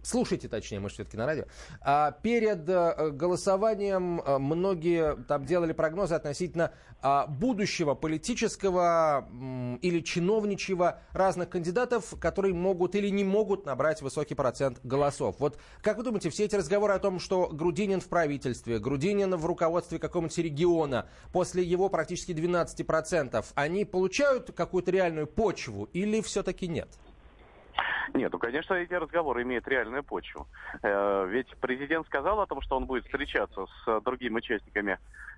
[0.02, 1.46] Слушайте, точнее, мы же все-таки на радио.
[1.82, 6.72] А перед э, голосованием э, многие там делали прогнозы относительно
[7.02, 9.30] а, будущего политического
[9.82, 15.38] или чиновничьего разных кандидатов, которые могут или не могут набрать высокий процент голосов.
[15.40, 19.46] Вот как вы думаете, все эти разговоры о том, что Грудинин в правительстве, Грудинин в
[19.46, 26.90] руководстве какого-нибудь региона, после его практически 12%, они получают какую-то реальную почву или все-таки нет?
[28.14, 30.48] Нет, ну, конечно, эти разговоры имеют реальную почву.
[30.82, 34.98] Э, ведь президент сказал о том, что он будет встречаться с э, другими участниками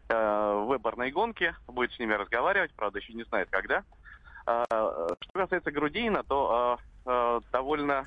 [0.10, 3.84] э, выборной гонки, будет с ними разговаривать, правда, еще не знает когда.
[4.48, 8.06] Э, что касается Грудинина, то э, э, довольно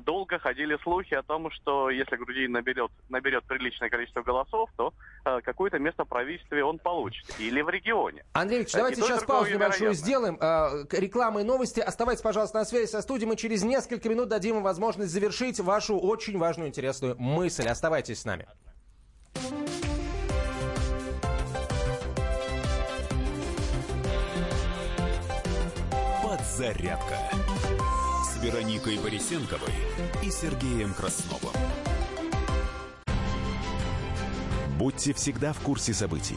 [0.00, 4.92] долго ходили слухи о том, что если Грудинин наберет, наберет приличное количество голосов, то
[5.24, 7.24] э, какое-то место в правительстве он получит.
[7.38, 8.24] Или в регионе.
[8.32, 10.38] Андрей Э, давайте сейчас паузу небольшую сделаем.
[10.40, 11.80] Э, Реклама и новости.
[11.80, 13.28] Оставайтесь, пожалуйста, на связи со студией.
[13.28, 17.68] Мы через несколько минут дадим вам возможность завершить вашу очень важную, интересную мысль.
[17.68, 18.46] Оставайтесь с нами.
[26.22, 27.45] «Подзарядка»
[28.46, 29.72] Вероникой Борисенковой
[30.22, 31.52] и Сергеем Красновым.
[34.78, 36.36] Будьте всегда в курсе событий.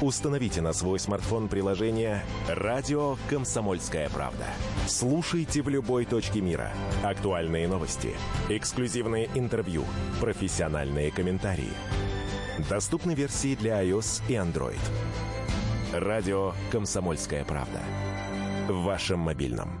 [0.00, 4.44] Установите на свой смартфон приложение «Радио Комсомольская правда».
[4.86, 6.72] Слушайте в любой точке мира.
[7.02, 8.14] Актуальные новости,
[8.48, 9.84] эксклюзивные интервью,
[10.20, 11.72] профессиональные комментарии.
[12.70, 14.78] Доступны версии для iOS и Android.
[15.92, 17.80] «Радио Комсомольская правда».
[18.68, 19.80] В вашем мобильном.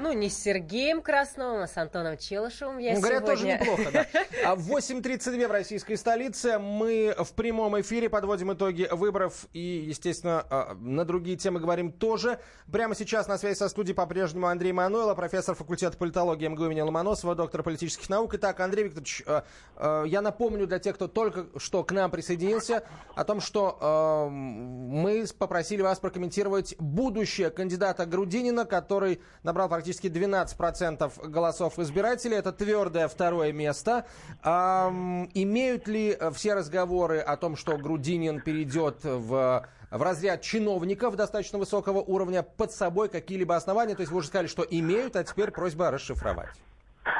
[0.00, 3.60] Ну, не с Сергеем Красновым, а с Антоном Челышевым я ну, Говорят, тоже сегодня.
[3.60, 4.06] неплохо, да.
[4.44, 10.46] А в 8.32 в российской столице мы в прямом эфире подводим итоги выборов и, естественно,
[10.50, 12.38] а, на другие темы говорим тоже.
[12.70, 17.34] Прямо сейчас на связи со студией по-прежнему Андрей Мануэлов, профессор факультета политологии МГУ имени Ломоносова,
[17.34, 18.34] доктор политических наук.
[18.34, 22.84] Итак, Андрей Викторович, а, я напомню для тех, кто только что к нам присоединился,
[23.16, 31.28] о том, что мы попросили вас прокомментировать будущее кандидата Грудинина, который набрал практически практически 12%
[31.28, 32.36] голосов избирателей.
[32.36, 34.06] Это твердое второе место.
[34.44, 41.58] Эм, имеют ли все разговоры о том, что Грудинин перейдет в в разряд чиновников достаточно
[41.58, 43.94] высокого уровня под собой какие-либо основания?
[43.94, 46.54] То есть вы уже сказали, что имеют, а теперь просьба расшифровать.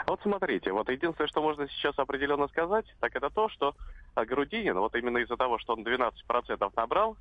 [0.06, 3.74] Вот смотрите, вот единственное, что можно сейчас определенно сказать, так это то, что
[4.14, 7.16] Грудинин, вот именно из-за того, что он 12% набрал,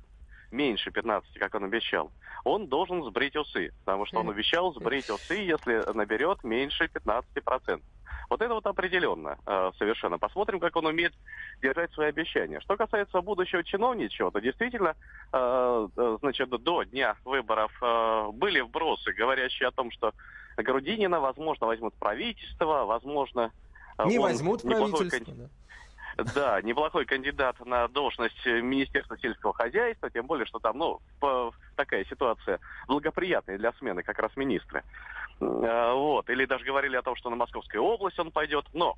[0.50, 2.10] меньше 15, как он обещал,
[2.44, 7.80] он должен сбрить усы, потому что он обещал сбрить усы, если наберет меньше 15%.
[8.30, 10.18] Вот это вот определенно э, совершенно.
[10.18, 11.14] Посмотрим, как он умеет
[11.62, 12.60] держать свои обещания.
[12.60, 14.94] Что касается будущего чиновничего, то действительно,
[15.32, 20.12] э, э, значит, до дня выборов э, были вбросы, говорящие о том, что
[20.58, 23.50] Грудинина, возможно, возьмут правительство, возможно...
[24.04, 25.48] Не возьмут правительство, да.
[26.34, 32.04] Да, неплохой кандидат на должность Министерства сельского хозяйства, тем более, что там, ну, по, такая
[32.06, 32.58] ситуация
[32.88, 34.82] благоприятная для смены как раз министра.
[35.40, 36.28] А, вот.
[36.28, 38.66] Или даже говорили о том, что на Московскую область он пойдет.
[38.72, 38.96] Но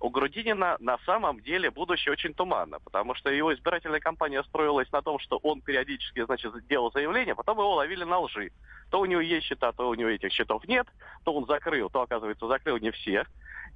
[0.00, 5.00] у Грудинина на самом деле будущее очень туманно, потому что его избирательная кампания строилась на
[5.00, 8.52] том, что он периодически, значит, делал заявление, потом его ловили на лжи.
[8.90, 10.86] То у него есть счета, то у него этих счетов нет,
[11.24, 13.24] то он закрыл, то, оказывается, закрыл не все.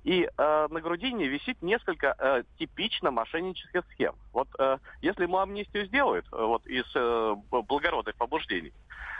[0.04, 4.14] И э, на грудине висит несколько э, типично мошеннических схем.
[4.32, 8.72] Вот э, если ему амнистию сделают э, вот из э, благородных побуждений,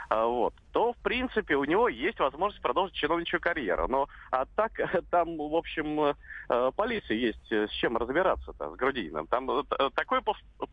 [0.09, 3.87] вот, то в принципе у него есть возможность продолжить чиновничью карьеру.
[3.87, 4.71] Но а так
[5.11, 6.15] там, в общем,
[6.49, 9.27] э, полиции есть э, с чем разбираться-то, с Грудининым.
[9.27, 9.63] Там э,
[9.95, 10.21] такое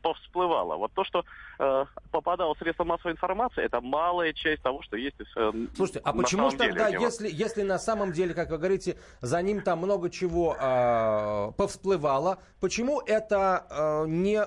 [0.02, 0.77] повсплывало.
[0.77, 1.24] Вот то, что
[1.59, 5.16] э, попадало в средства массовой информации, это малая часть того, что есть.
[5.36, 9.40] Э, Слушайте, а почему же тогда, если, если на самом деле, как вы говорите, за
[9.43, 12.39] ним там много много чего э, повсплывало.
[12.61, 14.40] Почему это э, не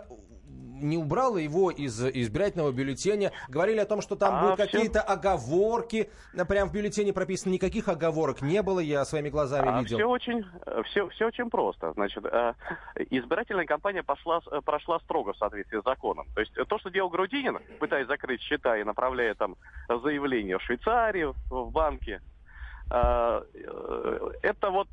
[0.82, 3.32] не убрало его из избирательного бюллетеня.
[3.48, 6.10] Говорили о том, что там а, будут какие-то оговорки.
[6.48, 9.98] Прям в бюллетене прописано, никаких оговорок не было, я своими глазами а, видел.
[9.98, 10.46] Все очень,
[10.86, 11.94] все, все очень просто.
[11.94, 12.54] Значит, э,
[13.10, 16.28] избирательная кампания пошла, прошла строго в соответствии с законом.
[16.34, 19.56] То есть то, что делал Грудинин, пытаясь закрыть счета и направляя там
[19.88, 22.22] заявление в Швейцарию, в банки,
[22.92, 24.88] э, э, это вот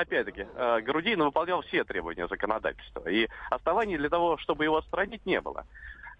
[0.00, 3.08] опять-таки, э, Грудинин выполнял все требования законодательства.
[3.08, 5.66] И оснований для того, чтобы его отстранить, не было.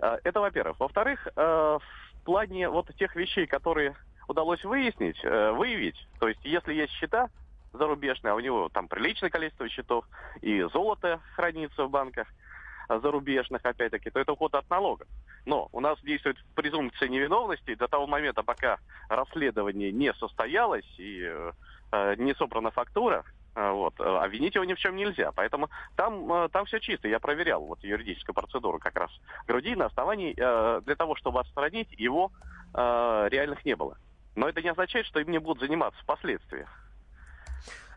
[0.00, 0.78] Э, это, во-первых.
[0.80, 3.94] Во-вторых, э, в плане вот тех вещей, которые
[4.26, 7.30] удалось выяснить, выявить, то есть если есть счета
[7.72, 10.04] зарубежные, а у него там приличное количество счетов,
[10.42, 12.28] и золото хранится в банках
[12.90, 15.08] зарубежных, опять-таки, то это уход от налогов.
[15.46, 18.78] Но у нас действует презумпция невиновности до того момента, пока
[19.08, 21.26] расследование не состоялось и
[21.92, 23.24] э, не собрана фактура,
[23.58, 23.94] вот.
[23.98, 25.32] А обвинить его ни в чем нельзя.
[25.32, 27.08] Поэтому там, э, там все чисто.
[27.08, 29.10] Я проверял вот юридическую процедуру как раз
[29.46, 29.86] Грудинина.
[29.86, 32.30] Оснований э, для того, чтобы отстранить его,
[32.74, 33.98] э, реальных не было.
[34.36, 36.66] Но это не означает, что им не будут заниматься впоследствии.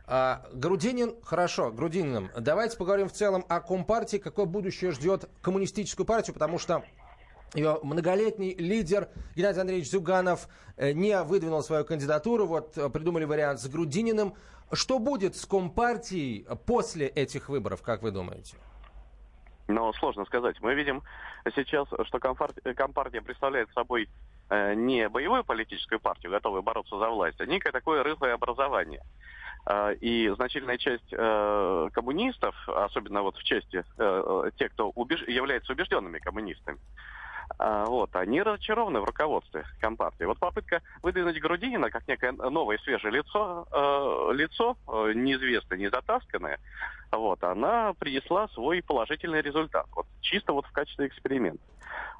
[0.07, 2.31] А, Грудинин, хорошо, Грудининым.
[2.37, 4.17] Давайте поговорим в целом о Компартии.
[4.17, 6.83] Какое будущее ждет коммунистическую партию, потому что
[7.53, 10.47] ее многолетний лидер Геннадий Андреевич Зюганов
[10.77, 12.45] не выдвинул свою кандидатуру.
[12.45, 14.35] Вот придумали вариант с Грудининым.
[14.71, 18.55] Что будет с Компартией после этих выборов, как вы думаете?
[19.67, 20.61] Ну, сложно сказать.
[20.61, 21.01] Мы видим
[21.55, 24.09] сейчас, что Компартия представляет собой
[24.49, 29.01] э, не боевую политическую партию, готовую бороться за власть, а некое такое рыхлое образование.
[29.65, 33.83] Э, и значительная часть э, коммунистов, особенно вот в части
[34.57, 35.21] тех, кто убеж...
[35.27, 36.79] является убежденными коммунистами,
[37.59, 40.23] вот, они разочарованы в руководстве Компартии.
[40.23, 46.59] Вот попытка выдвинуть Грудинина как некое новое свежее лицо, э, лицо э, неизвестное, незатасканное,
[47.11, 49.85] вот, она принесла свой положительный результат.
[49.95, 51.61] Вот, чисто вот в качестве эксперимента.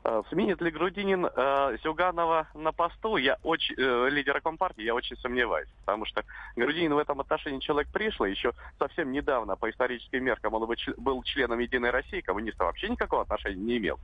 [0.04, 5.16] Э, сменит ли Грудинин э, Зюганова на посту, я очень, э, лидера Компартии, я очень
[5.18, 5.70] сомневаюсь.
[5.86, 6.24] Потому что
[6.56, 8.32] Грудинин в этом отношении человек пришлый.
[8.32, 10.68] Еще совсем недавно, по историческим меркам, он
[10.98, 14.00] был членом Единой России, коммуниста вообще никакого отношения не имел.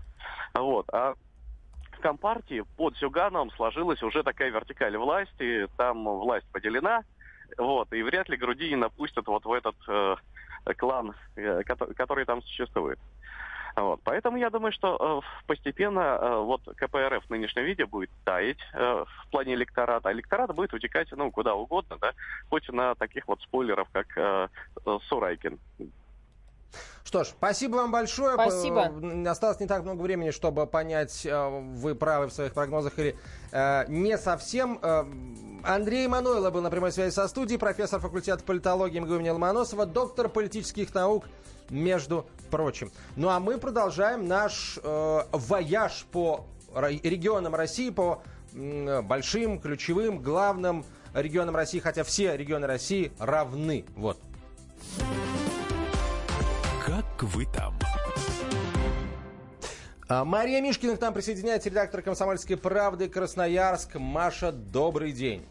[0.53, 0.88] Вот.
[0.94, 1.15] А
[1.94, 7.03] в Компартии под Зюгановым сложилась уже такая вертикаль власти, там власть поделена,
[7.57, 10.15] вот, и вряд ли Грудинина пустят вот в этот э,
[10.76, 12.99] клан, э, который, который там существует.
[13.78, 14.02] Вот.
[14.04, 19.06] Поэтому я думаю, что э, постепенно э, вот КПРФ в нынешнем виде будет таять э,
[19.06, 20.10] в плане электората.
[20.10, 22.14] А электорат будет утекать ну, куда угодно, да,
[22.49, 24.48] хоть на таких вот спойлеров, как э,
[24.84, 25.60] э Сурайкин.
[27.03, 28.34] Что ж, спасибо вам большое.
[28.34, 28.91] Спасибо.
[29.30, 33.15] Осталось не так много времени, чтобы понять, э, вы правы в своих прогнозах или
[33.52, 34.77] э, не совсем.
[34.81, 35.06] Э,
[35.64, 40.27] Андрей Манойло был на прямой связи со студией, профессор факультета политологии МГУ имени Ломоносова, доктор
[40.27, 41.26] политических наук,
[41.69, 42.91] между прочим.
[43.15, 46.45] Ну а мы продолжаем наш э, вояж по
[46.76, 48.22] регионам России, по
[48.53, 53.85] э, большим, ключевым, главным регионам России, хотя все регионы России равны.
[53.95, 54.19] Вот.
[57.18, 57.73] Как вы там?
[60.07, 63.95] А, Мария Мишкина к нам присоединяется, редактор «Комсомольской правды» Красноярск.
[63.95, 65.44] Маша, добрый день.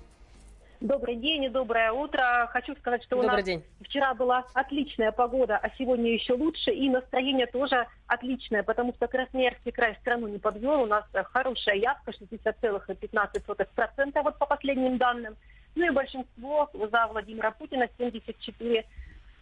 [0.80, 2.48] Добрый день и доброе утро.
[2.52, 3.64] Хочу сказать, что Добрый у нас день.
[3.80, 9.72] вчера была отличная погода, а сегодня еще лучше, и настроение тоже отличное, потому что Красноярский
[9.72, 10.82] край страну не подвел.
[10.82, 15.34] У нас хорошая явка, 60,15% вот по последним данным.
[15.74, 18.86] Ну и большинство за Владимира Путина 74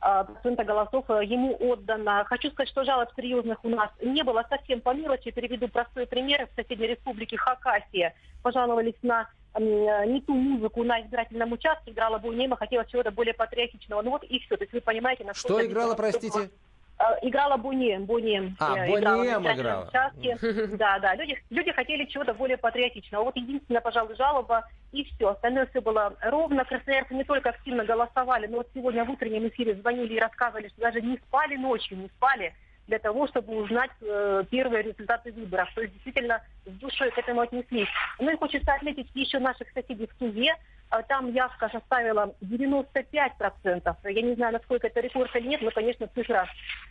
[0.05, 2.25] процента голосов э, ему отдано.
[2.27, 5.31] Хочу сказать, что жалоб серьезных у нас не было совсем по мелочи.
[5.31, 6.47] Переведу простой пример.
[6.47, 9.61] В соседней республике Хакасия пожаловались на э,
[10.07, 14.03] не ту музыку на избирательном участке, играла Буйнема, хотела чего-то более патриотичного.
[14.03, 14.57] Ну вот и все.
[14.57, 15.63] То есть вы понимаете, насколько...
[15.63, 16.51] Что играла, простите?
[16.99, 18.57] Э, играла Бунем, Бунем.
[18.61, 19.55] А, э, Бунем играла.
[19.55, 19.89] играла.
[19.89, 20.39] Участке.
[20.77, 23.25] Да, да, люди, люди хотели чего-то более патриотичного.
[23.25, 25.31] Вот единственная, пожалуй, жалоба, и все.
[25.31, 26.65] Остальное все было ровно.
[26.65, 30.81] Красноярцы не только активно голосовали, но вот сегодня в утреннем эфире звонили и рассказывали, что
[30.83, 32.55] даже не спали ночью, не спали
[32.87, 35.69] для того, чтобы узнать э, первые результаты выборов.
[35.75, 37.89] То есть действительно с душой к этому отнеслись.
[38.19, 40.55] Ну и хочется отметить еще наших соседей в Туве.
[40.95, 43.97] А Там явка составила 95%.
[44.05, 46.47] Я не знаю, насколько это рекорд или нет, но, конечно, цифра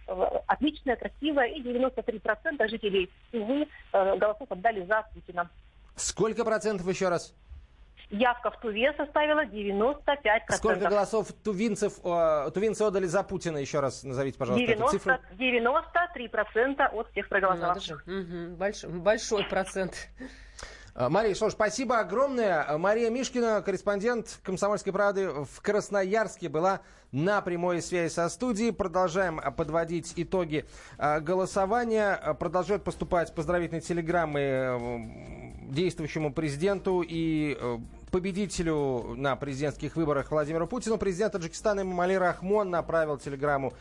[0.08, 1.48] э, отличная, красивая.
[1.48, 5.50] И 93% жителей Тувы э, голосов отдали за Путина.
[5.96, 7.34] Сколько процентов еще раз?
[8.10, 10.52] Явка в Туве составила 95%.
[10.58, 13.58] Сколько голосов тувинцев, э, тувинцы отдали за Путина?
[13.58, 15.14] Еще раз назовите, пожалуйста, эту 90, цифру.
[15.40, 18.06] 93% от всех проголосовавших.
[18.06, 20.10] Мгм, большой, большой процент.
[20.96, 22.78] А, Мария, ж, спасибо огромное.
[22.78, 28.72] Мария Мишкина, корреспондент «Комсомольской правды» в Красноярске, была на прямой связи со студией.
[28.72, 30.66] Продолжаем а, подводить итоги
[31.00, 32.36] голосования.
[32.40, 35.00] Продолжают поступать поздравительные телеграммы э,
[35.72, 37.78] действующему президенту и э,
[38.12, 41.00] победителю на президентских выборах Владимиру Путину.
[41.00, 43.74] Президент Таджикистана Имамали Рахмон направил телеграмму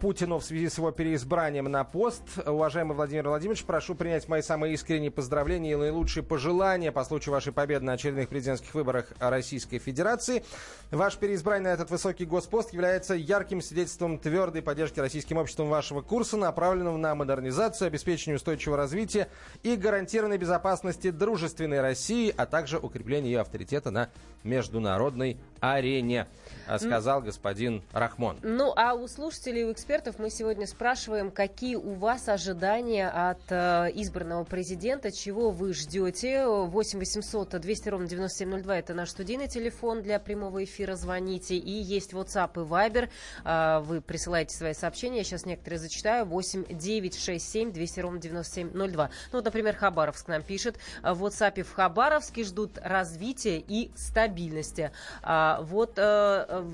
[0.00, 2.22] Путину в связи с его переизбранием на пост.
[2.46, 7.52] Уважаемый Владимир Владимирович, прошу принять мои самые искренние поздравления и наилучшие пожелания по случаю вашей
[7.52, 10.44] победы на очередных президентских выборах Российской Федерации.
[10.90, 16.36] Ваш переизбрание на этот высокий госпост является ярким свидетельством твердой поддержки российским обществом вашего курса,
[16.36, 19.28] направленного на модернизацию, обеспечение устойчивого развития
[19.62, 24.10] и гарантированной безопасности дружественной России, а также укрепление ее авторитета на
[24.44, 25.38] международной
[25.72, 26.26] арене,
[26.66, 28.38] а, сказал господин Рахмон.
[28.42, 33.40] Ну, а у слушателей и у экспертов мы сегодня спрашиваем, какие у вас ожидания от
[33.50, 36.46] э, избранного президента, чего вы ждете.
[36.46, 41.56] 8 800 200 ровно 9702 это наш студийный телефон для прямого эфира, звоните.
[41.56, 43.08] И есть WhatsApp и Viber,
[43.44, 46.26] Э, вы присылаете свои сообщения, я сейчас некоторые зачитаю.
[46.26, 49.10] 8 967 200 ровно 9702.
[49.32, 50.78] Ну, вот, например, Хабаровск нам пишет.
[51.02, 54.92] В WhatsApp в Хабаровске ждут развития и стабильности.
[55.22, 56.64] А, вот э,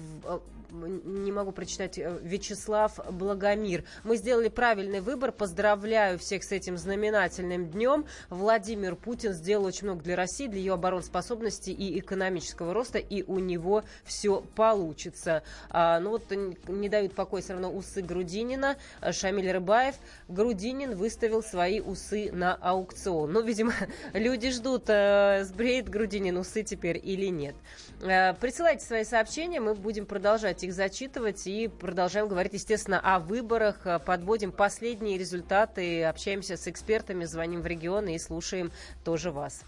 [0.70, 3.84] не могу прочитать, э, Вячеслав Благомир.
[4.04, 5.32] Мы сделали правильный выбор.
[5.32, 8.06] Поздравляю всех с этим знаменательным днем.
[8.28, 13.38] Владимир Путин сделал очень много для России, для ее обороноспособности и экономического роста, и у
[13.38, 15.42] него все получится.
[15.68, 16.30] А, ну вот
[16.68, 18.76] не дают покоя все равно усы Грудинина.
[19.00, 19.96] Э, Шамиль Рыбаев.
[20.28, 23.32] Грудинин выставил свои усы на аукцион.
[23.32, 23.72] Ну, видимо,
[24.12, 27.54] люди ждут, э, сбреет Грудинин усы теперь или нет.
[28.02, 33.86] Э, Присылайте свои сообщения, мы будем продолжать их зачитывать и продолжаем говорить, естественно, о выборах,
[33.86, 38.72] э, подводим последние результаты, общаемся с экспертами, звоним в регионы и слушаем
[39.04, 39.62] тоже вас.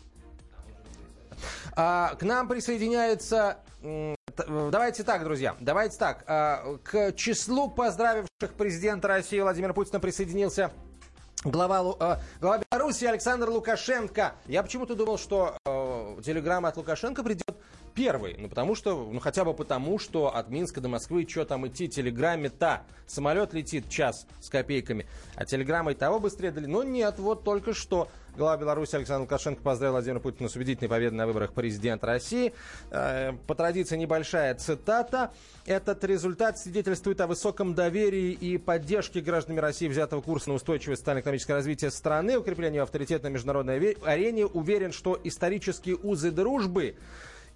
[1.74, 3.58] А, к нам присоединяется...
[3.82, 4.14] э,
[4.70, 6.24] Давайте так, друзья, давайте так.
[6.26, 10.72] а, К числу поздравивших президента России Владимира Путина присоединился
[11.44, 14.34] глава, э, глава Беларуси Александр Лукашенко.
[14.46, 17.56] Я почему-то думал, что э, телеграмма от Лукашенко придет
[17.94, 18.36] первый.
[18.38, 21.88] Ну, потому что, ну, хотя бы потому, что от Минска до Москвы, что там идти,
[21.88, 22.82] телеграмме-то.
[23.06, 26.66] Самолет летит час с копейками, а телеграммой того быстрее дали.
[26.66, 31.18] Но нет, вот только что Глава Беларуси Александр Лукашенко поздравил Владимира Путина с убедительной победой
[31.18, 32.54] на выборах президента России.
[32.90, 35.32] Э, по традиции небольшая цитата.
[35.66, 41.52] Этот результат свидетельствует о высоком доверии и поддержке гражданами России взятого курса на устойчивое социально-экономическое
[41.52, 44.46] развитие страны, укреплению авторитета на международной арене.
[44.46, 46.96] Уверен, что исторические узы дружбы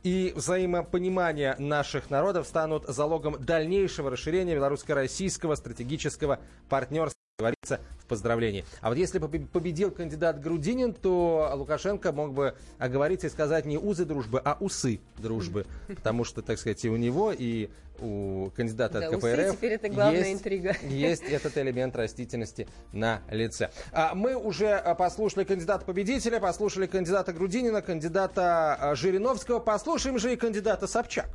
[0.06, 6.38] и взаимопонимание наших народов станут залогом дальнейшего расширения белорусско-российского стратегического
[6.68, 8.64] партнерства говорится в поздравлении.
[8.80, 13.76] А вот если бы победил кандидат Грудинин, то Лукашенко мог бы оговориться и сказать не
[13.76, 15.66] узы дружбы, а усы дружбы.
[15.86, 17.68] Потому что, так сказать, и у него, и
[17.98, 20.76] у кандидата да, от КПРФ теперь это главная есть, интрига.
[20.88, 23.70] есть этот элемент растительности на лице.
[23.92, 30.32] А мы уже а, послушали кандидата победителя, послушали кандидата Грудинина, кандидата а, Жириновского, послушаем же
[30.32, 31.28] и кандидата Собчак.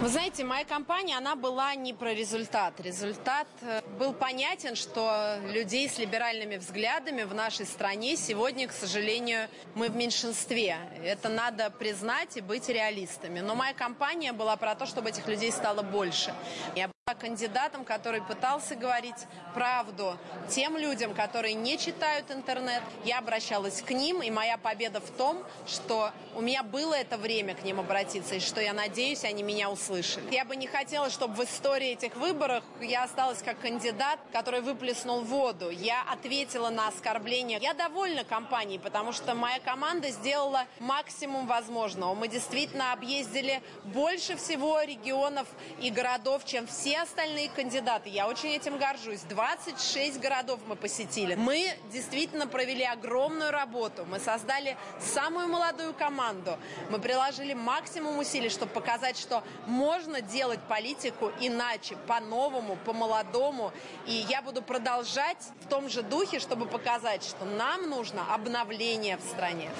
[0.00, 2.80] Вы знаете, моя компания, она была не про результат.
[2.80, 9.48] Результат э, был понятен, что людей с либеральными взглядами в нашей стране сегодня, к сожалению,
[9.76, 10.78] мы в меньшинстве.
[11.04, 13.38] Это надо признать и быть реалистами.
[13.38, 16.34] Но моя компания была про то, чтобы этих людей стало больше.
[16.74, 20.18] Я кандидатом, который пытался говорить правду
[20.48, 22.82] тем людям, которые не читают интернет.
[23.04, 27.54] Я обращалась к ним, и моя победа в том, что у меня было это время
[27.54, 30.32] к ним обратиться, и что я надеюсь, они меня услышали.
[30.34, 35.22] Я бы не хотела, чтобы в истории этих выборов я осталась как кандидат, который выплеснул
[35.22, 35.70] воду.
[35.70, 37.58] Я ответила на оскорбление.
[37.60, 42.14] Я довольна компанией, потому что моя команда сделала максимум возможного.
[42.14, 45.48] Мы действительно объездили больше всего регионов
[45.80, 48.08] и городов, чем все остальные кандидаты.
[48.08, 49.20] Я очень этим горжусь.
[49.28, 51.34] 26 городов мы посетили.
[51.34, 54.04] Мы действительно провели огромную работу.
[54.06, 56.58] Мы создали самую молодую команду.
[56.90, 63.72] Мы приложили максимум усилий, чтобы показать, что можно делать политику иначе, по-новому, по-молодому.
[64.06, 69.22] И я буду продолжать в том же духе, чтобы показать, что нам нужно обновление в
[69.22, 69.70] стране.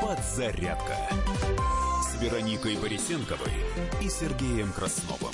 [0.00, 0.96] «Подзарядка»
[2.02, 3.52] с Вероникой Борисенковой
[4.00, 5.32] и Сергеем Красновым.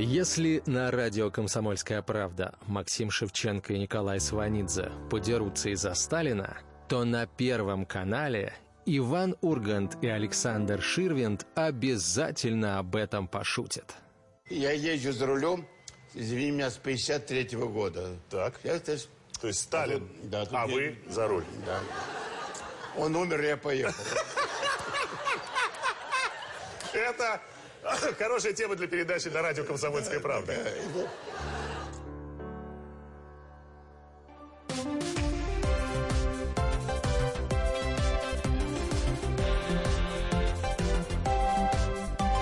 [0.00, 6.56] Если на радио «Комсомольская правда» Максим Шевченко и Николай Сванидзе подерутся из-за Сталина,
[6.88, 8.54] то на Первом канале
[8.86, 13.96] Иван Ургант и Александр Ширвинд обязательно об этом пошутят.
[14.48, 15.66] Я езжу за рулем,
[16.14, 18.20] извини меня, с 53 -го года.
[18.30, 18.60] Так.
[18.62, 19.08] Я, то, есть,
[19.40, 20.72] то есть Сталин, да, а я...
[20.72, 21.44] вы за руль.
[21.66, 21.80] Да.
[22.96, 24.04] Он умер, я поехал.
[26.92, 27.42] Это
[28.18, 30.54] хорошая тема для передачи на радио «Комсомольская правда».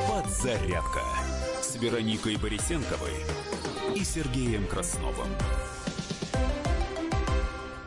[0.08, 1.02] «Подзарядка»
[1.60, 3.14] с Вероникой Борисенковой
[3.94, 5.28] и Сергеем Красновым.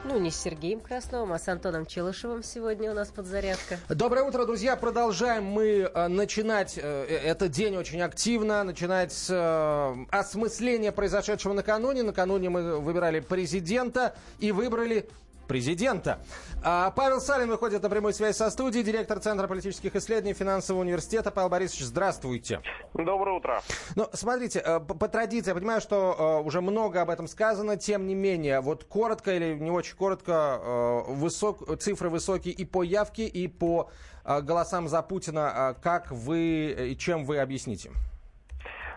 [0.10, 3.78] Ну, не с Сергеем Красновым, а с Антоном Челышевым сегодня у нас подзарядка.
[3.90, 4.76] Доброе утро, друзья.
[4.76, 12.02] Продолжаем мы э, начинать э, этот день очень активно, начинать с э, осмысления произошедшего накануне.
[12.02, 15.08] Накануне мы выбирали президента и выбрали
[15.50, 16.20] президента.
[16.64, 21.32] А Павел Салин выходит на прямую связь со студией, директор Центра политических исследований Финансового университета.
[21.32, 22.62] Павел Борисович, здравствуйте.
[22.94, 23.62] Доброе утро.
[23.96, 28.08] Ну, смотрите, э, по, традиции, я понимаю, что э, уже много об этом сказано, тем
[28.08, 33.26] не менее, вот коротко или не очень коротко, э, высок, цифры высокие и по явке,
[33.26, 33.90] и по
[34.24, 35.76] голосам за Путина.
[35.82, 37.90] Как вы и чем вы объясните?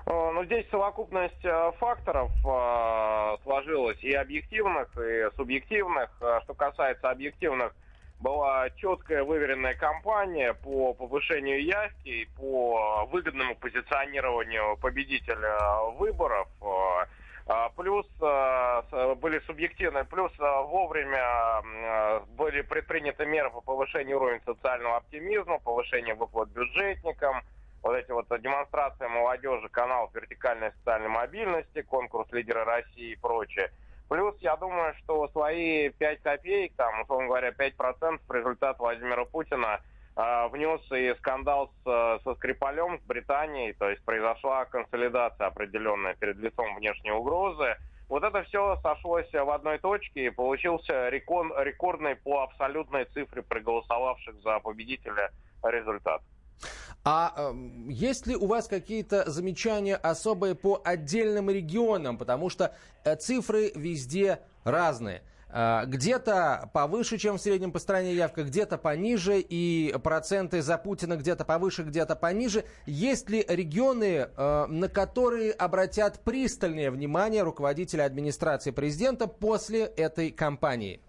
[0.07, 6.11] Ну, здесь совокупность э, факторов э, сложилась и объективных, и субъективных.
[6.21, 7.73] Э, что касается объективных,
[8.19, 15.57] была четкая выверенная кампания по повышению явки и по выгодному позиционированию победителя
[15.99, 16.49] выборов.
[17.77, 21.61] Плюс были субъективные, плюс вовремя
[22.37, 27.43] были предприняты меры по повышению уровня социального оптимизма, повышению выплат бюджетникам,
[27.83, 33.71] вот эти вот демонстрации молодежи, канал вертикальной социальной мобильности, конкурс лидера России и прочее.
[34.09, 39.81] Плюс, я думаю, что свои 5 копеек, там, условно говоря, 5% результат Владимира Путина
[40.17, 46.37] э, внес и скандал с, со Скрипалем в Британии, то есть произошла консолидация определенная перед
[46.37, 47.77] лицом внешней угрозы.
[48.09, 54.43] Вот это все сошлось в одной точке и получился рекорд, рекордный по абсолютной цифре проголосовавших
[54.43, 55.31] за победителя
[55.63, 56.21] результат.
[57.05, 57.55] А э,
[57.89, 62.17] есть ли у вас какие-то замечания особые по отдельным регионам?
[62.17, 62.75] Потому что
[63.05, 65.23] э, цифры везде разные.
[65.49, 71.17] Э, где-то повыше, чем в среднем по стране явка, где-то пониже, и проценты за Путина
[71.17, 72.65] где-то повыше, где-то пониже.
[72.87, 81.01] Есть ли регионы, э, на которые обратят пристальное внимание руководители администрации президента после этой кампании?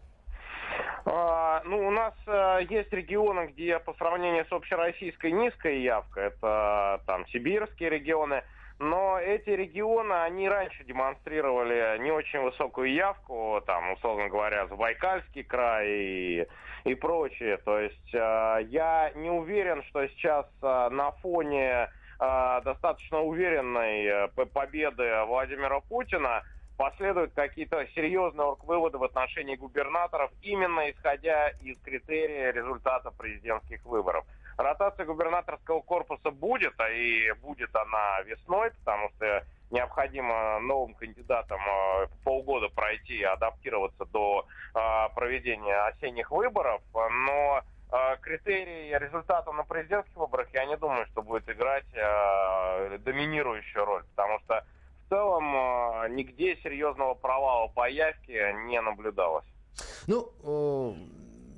[1.06, 7.02] А, ну, у нас а, есть регионы, где по сравнению с общероссийской низкая явка, это
[7.06, 8.44] там сибирские регионы,
[8.80, 15.88] но эти регионы, они раньше демонстрировали не очень высокую явку, там, условно говоря, Забайкальский край
[15.88, 16.48] и,
[16.86, 17.58] и прочее.
[17.58, 21.88] То есть э, я не уверен, что сейчас э, на фоне
[22.20, 26.44] э, достаточно уверенной э, победы Владимира Путина
[26.78, 34.26] последуют какие-то серьезные выводы в отношении губернаторов, именно исходя из критерия результата президентских выборов.
[34.58, 42.08] Ротация губернаторского корпуса будет, а и будет она весной, потому что необходимо новым кандидатам э,
[42.24, 50.16] полгода пройти и адаптироваться до э, проведения осенних выборов, но э, критерий результата на президентских
[50.16, 51.86] выборах, я не думаю, что будет играть
[53.04, 54.64] доминирующую роль, потому что
[55.14, 59.46] целом нигде серьезного провала по явке не наблюдалось.
[60.08, 60.98] Ну,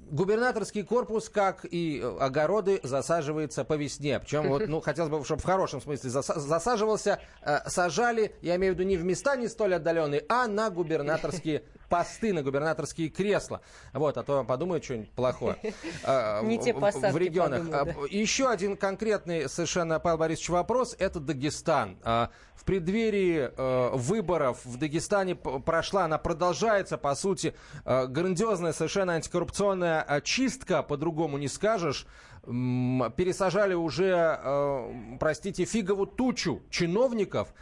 [0.09, 4.19] губернаторский корпус, как и э, огороды, засаживается по весне.
[4.19, 8.77] Причем, вот, ну, хотелось бы, чтобы в хорошем смысле засаживался, э, сажали, я имею в
[8.77, 13.61] виду не в места не столь отдаленные, а на губернаторские посты, на губернаторские кресла.
[13.93, 15.57] Вот, а то подумают что-нибудь плохое.
[16.03, 17.63] Э, не те посадки В регионах.
[18.09, 20.95] Еще один конкретный совершенно, Павел Борисович, вопрос.
[20.99, 21.97] Это Дагестан.
[22.03, 23.51] В преддверии
[23.95, 27.53] выборов в Дагестане прошла, она продолжается, по сути,
[27.85, 32.07] грандиозная совершенно антикоррупционная очистка, по-другому не скажешь,
[32.45, 37.53] пересажали уже, э, простите, фигову тучу чиновников,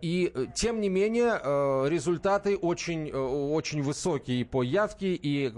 [0.00, 5.52] и э, тем не менее э, результаты очень, очень высокие по явке и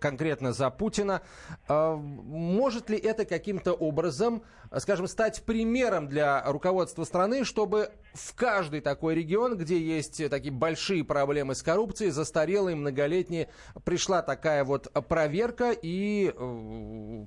[0.00, 1.22] конкретно за Путина.
[1.68, 4.42] Может ли это каким-то образом,
[4.76, 11.04] скажем, стать примером для руководства страны, чтобы в каждый такой регион, где есть такие большие
[11.04, 13.48] проблемы с коррупцией, застарелые, многолетние,
[13.84, 16.32] пришла такая вот проверка и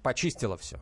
[0.04, 0.78] почистила все?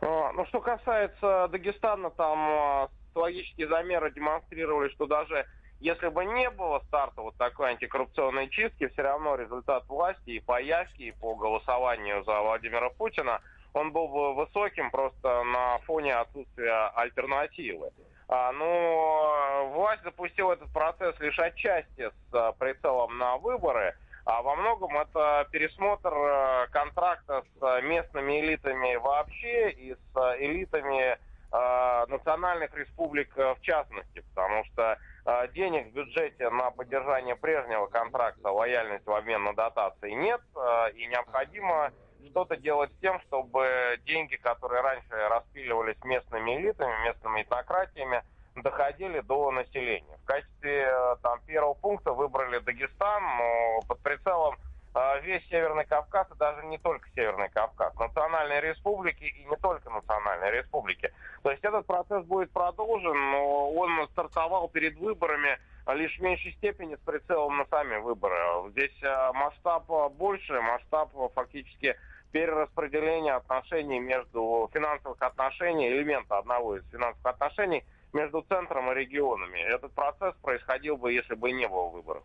[0.00, 5.46] А, ну, что касается Дагестана, там а, социологические замеры демонстрировали, что даже
[5.80, 10.60] если бы не было старта вот такой антикоррупционной чистки, все равно результат власти и по
[10.60, 13.40] явке, и по голосованию за Владимира Путина,
[13.72, 17.90] он был бы высоким просто на фоне отсутствия альтернативы.
[18.28, 24.96] А, ну, власть запустила этот процесс лишь отчасти с прицелом на выборы– а во многом
[24.98, 31.18] это пересмотр э, контракта с местными элитами вообще и с э, элитами
[31.52, 34.98] национальных республик в частности, потому что
[35.52, 40.40] денег в бюджете на поддержание прежнего контракта лояльность в обмен на дотации нет,
[40.94, 41.92] и необходимо
[42.30, 48.22] что-то делать с тем, чтобы деньги, которые раньше распиливались местными элитами, местными этнократиями,
[48.56, 50.18] доходили до населения.
[50.22, 54.69] В качестве э, там, первого пункта выбрали Дагестан, но под прицелом э,
[55.22, 60.50] весь Северный Кавказ, и даже не только Северный Кавказ, национальные республики и не только национальные
[60.50, 61.12] республики.
[61.42, 65.58] То есть этот процесс будет продолжен, но он стартовал перед выборами
[65.94, 68.36] лишь в меньшей степени с прицелом на сами выборы.
[68.70, 71.96] Здесь э, масштаб больше, масштаб фактически
[72.32, 79.58] перераспределения отношений между финансовых отношений, элемента одного из финансовых отношений– между центром и регионами.
[79.58, 82.22] Этот процесс происходил бы, если бы не было выборов.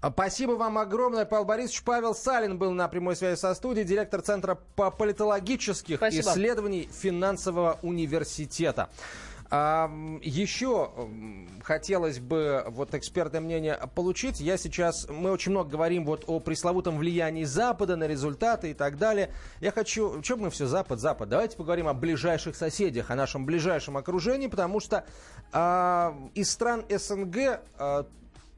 [0.00, 1.82] А, спасибо вам огромное, Павел Борисович.
[1.82, 6.30] Павел Салин был на прямой связи со студией, директор Центра по политологических Спасибо.
[6.30, 8.88] исследований финансового университета.
[9.52, 9.90] А,
[10.22, 10.90] еще
[11.62, 14.40] хотелось бы вот экспертное мнение получить.
[14.40, 18.96] Я сейчас, мы очень много говорим вот о пресловутом влиянии Запада на результаты и так
[18.96, 19.34] далее.
[19.60, 21.28] Я хочу, что мы все Запад, Запад.
[21.28, 25.04] Давайте поговорим о ближайших соседях, о нашем ближайшем окружении, потому что
[25.52, 28.06] а, из стран СНГ а,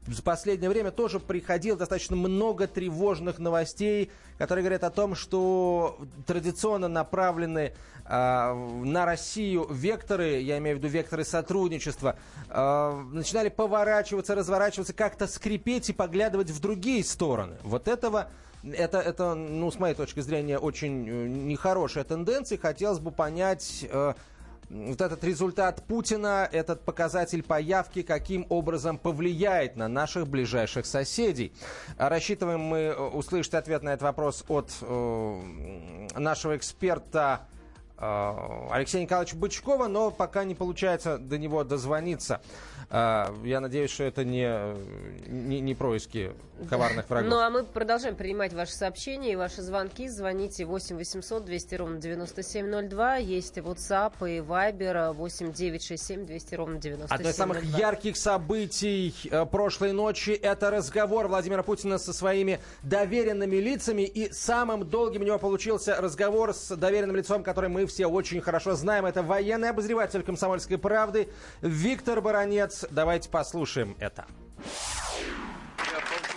[0.07, 5.97] в последнее время тоже приходило достаточно много тревожных новостей, которые говорят о том, что
[6.27, 7.73] традиционно направлены
[8.05, 8.53] э,
[8.83, 12.17] на Россию векторы, я имею в виду векторы сотрудничества,
[12.49, 17.55] э, начинали поворачиваться, разворачиваться, как-то скрипеть и поглядывать в другие стороны.
[17.63, 18.29] Вот этого
[18.63, 22.57] это, это, ну, с моей точки зрения, очень э, нехорошая тенденция.
[22.57, 24.13] Хотелось бы понять, э,
[24.73, 31.53] вот этот результат Путина, этот показатель появки, каким образом повлияет на наших ближайших соседей.
[31.97, 37.41] Рассчитываем мы э, услышать ответ на этот вопрос от э, нашего эксперта
[37.97, 42.41] э, Алексея Николаевича Бычкова, но пока не получается до него дозвониться.
[42.89, 44.49] Э, я надеюсь, что это не,
[45.27, 46.31] не, не происки
[46.67, 47.29] коварных врагов.
[47.29, 50.07] Ну, а мы продолжаем принимать ваши сообщения и ваши звонки.
[50.07, 53.15] Звоните 8 800 200 ровно 9702.
[53.17, 57.15] Есть WhatsApp и Viber 8 967 200 ровно 9702.
[57.15, 63.57] Одно из самых ярких событий э, прошлой ночи– это разговор Владимира Путина со своими доверенными
[63.57, 64.03] лицами.
[64.03, 68.75] И самым долгим у него получился разговор с доверенным лицом, который мы все очень хорошо
[68.75, 69.05] знаем.
[69.05, 71.29] Это военный обозреватель «Комсомольской правды»
[71.61, 72.85] Виктор Баранец.
[72.89, 74.25] Давайте послушаем это.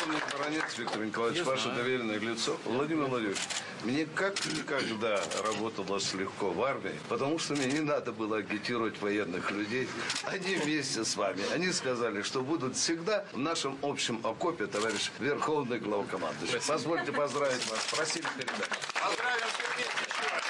[0.07, 1.79] Полковник Баранец Виктор Николаевич, Я ваше знаю.
[1.79, 2.57] доверенное лицо.
[2.65, 3.41] Владимир Владимирович,
[3.83, 9.51] мне как никогда работалось легко в армии, потому что мне не надо было агитировать военных
[9.51, 9.89] людей.
[10.25, 11.43] Они вместе с вами.
[11.53, 16.61] Они сказали, что будут всегда в нашем общем окопе, товарищ Верховный главкомандующий.
[16.69, 17.85] Позвольте поздравить вас.
[17.91, 18.69] Просили передать.
[18.95, 20.45] Поздравим всех вместе еще раз.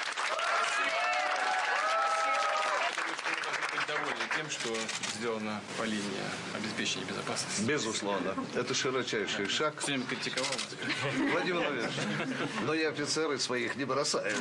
[3.73, 4.75] быть довольны тем, что
[5.19, 6.03] сделано по линии
[6.55, 7.63] обеспечения безопасности.
[7.63, 8.35] Безусловно.
[8.55, 9.79] Это широчайший шаг.
[9.81, 10.51] Все время критиковал.
[11.33, 11.91] Владимир Владимирович,
[12.63, 14.35] но я офицеры своих не бросаю.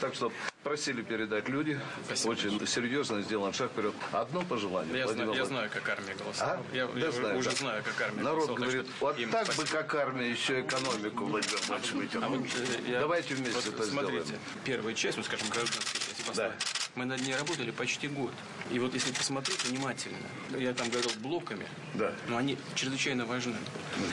[0.00, 0.32] Так что
[0.62, 1.80] просили передать люди.
[2.24, 3.94] Очень серьезно сделан шаг вперед.
[4.12, 4.98] Одно пожелание.
[4.98, 6.60] Я, знаю, я знаю, как армия голосовала.
[6.72, 6.76] А?
[6.76, 7.56] Я, Да я знаю, уже да.
[7.56, 8.60] знаю, как армия Народ голосовала.
[8.60, 9.62] так говорит, что вот так спасибо.
[9.64, 12.30] бы, как армия, еще экономику, Владимир Владимирович, А вытянул.
[12.40, 12.46] вы,
[12.86, 14.42] э, я- Давайте вместе вот это Смотрите, сделаем.
[14.64, 16.56] первая часть, ну, скажем, гражданская часть, Севастополя,
[17.00, 18.30] мы над ней работали почти год.
[18.70, 20.18] И вот если посмотреть внимательно,
[20.58, 22.12] я там говорил блоками, Да.
[22.28, 23.56] но они чрезвычайно важны.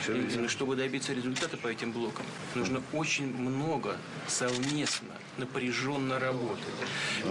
[0.06, 0.46] чрезвычайно.
[0.46, 2.24] И чтобы добиться результата по этим блокам,
[2.54, 6.64] нужно очень много совместно, напряженно работать.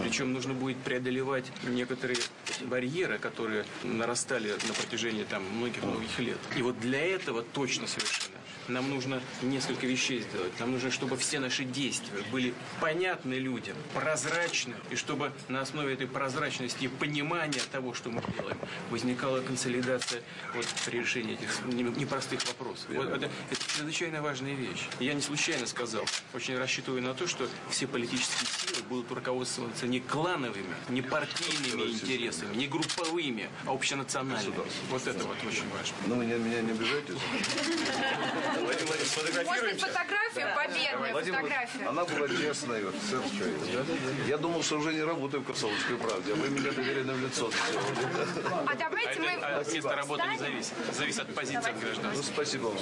[0.03, 2.19] Причем нужно будет преодолевать некоторые
[2.65, 6.37] барьеры, которые нарастали на протяжении там многих-многих лет.
[6.55, 8.36] И вот для этого точно совершенно
[8.67, 10.59] нам нужно несколько вещей сделать.
[10.59, 16.07] Нам нужно, чтобы все наши действия были понятны людям, прозрачны, и чтобы на основе этой
[16.07, 18.57] прозрачности и понимания того, что мы делаем,
[18.89, 20.21] возникала консолидация
[20.55, 22.85] вот, при решении этих не- непростых вопросов.
[22.89, 24.87] Вот это, это чрезвычайно важная вещь.
[24.99, 29.99] Я не случайно сказал, очень рассчитываю на то, что все политические силы будут руководствоваться не
[29.99, 34.55] клановыми, не партийными интересами, не групповыми, а общенациональными.
[34.89, 35.95] Вот это вот очень важно.
[36.07, 37.13] Ну, не- меня не обижайте.
[38.61, 39.85] Владимир Владимирович, сфотографируемся?
[39.87, 41.89] фотографию, победную Владимир, фотографию.
[41.89, 43.21] Она была честная, офицер.
[44.27, 48.65] Я думал, что уже не работаю в «Комсомольской правде», а вы меня доверенным лицом сделали.
[48.67, 49.29] А давайте мы...
[49.41, 50.73] А от места работы не зависит.
[50.93, 52.11] Зависит от позиции от граждан.
[52.15, 52.77] Ну, спасибо вам.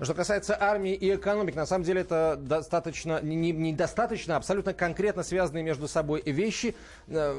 [0.00, 4.74] Что касается армии и экономики, на самом деле это достаточно, не- не- недостаточно, а абсолютно
[4.74, 6.74] конкретно связанные между собой вещи.
[7.08, 7.32] Э,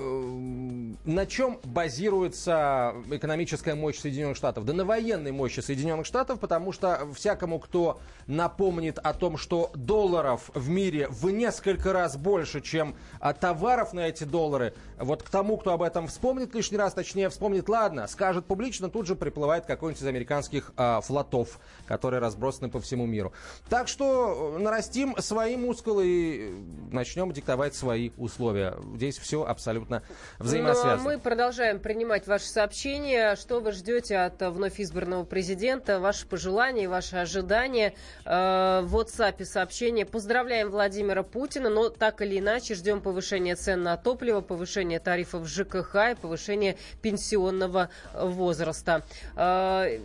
[1.05, 4.65] На чем базируется экономическая мощь Соединенных Штатов?
[4.65, 10.49] Да на военной мощи Соединенных Штатов, потому что всякому, кто напомнит о том, что долларов
[10.53, 15.57] в мире в несколько раз больше, чем а, товаров на эти доллары, вот к тому,
[15.57, 20.01] кто об этом вспомнит лишний раз, точнее вспомнит, ладно, скажет публично, тут же приплывает какой-нибудь
[20.01, 23.33] из американских а, флотов, которые разбросаны по всему миру.
[23.69, 26.55] Так что э, нарастим свои мускулы и
[26.91, 28.75] начнем диктовать свои условия.
[28.95, 30.01] Здесь все абсолютно
[30.39, 30.93] Ну, взаимосвязано.
[30.93, 33.35] а мы продолжаем принимать ваши сообщения.
[33.35, 35.99] Что вы ждете от э, вновь избранного президента?
[35.99, 37.93] Ваши пожелания, ваши ожидания.
[38.25, 40.05] Э, В WhatsApp сообщение.
[40.05, 45.95] Поздравляем Владимира Путина, но так или иначе ждем повышения цен на топливо, повышения тарифов ЖКХ
[46.11, 49.03] и повышения пенсионного возраста.
[49.35, 49.99] Э,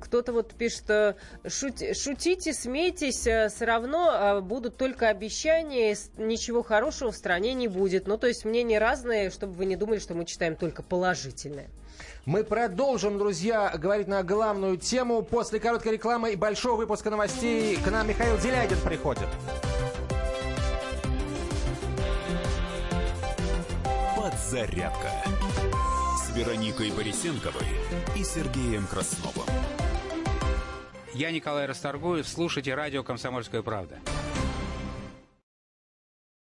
[0.00, 1.14] Кто-то вот пишет, э,
[1.44, 8.08] «Шути- шутите, смейтесь, все равно э, будут только обещания, ничего хорошего в стране не будет.
[8.08, 11.68] Ну, то есть мнения разные, чтобы вы не думали, что мы читаем только положительное.
[12.24, 15.22] Мы продолжим, друзья, говорить на главную тему.
[15.22, 19.28] После короткой рекламы и большого выпуска новостей к нам Михаил Делягин приходит.
[24.16, 25.10] Подзарядка
[26.18, 27.66] с Вероникой Борисенковой
[28.16, 29.46] и Сергеем Красновым.
[31.14, 32.28] Я Николай Расторгуев.
[32.28, 33.98] Слушайте радио «Комсомольская правда».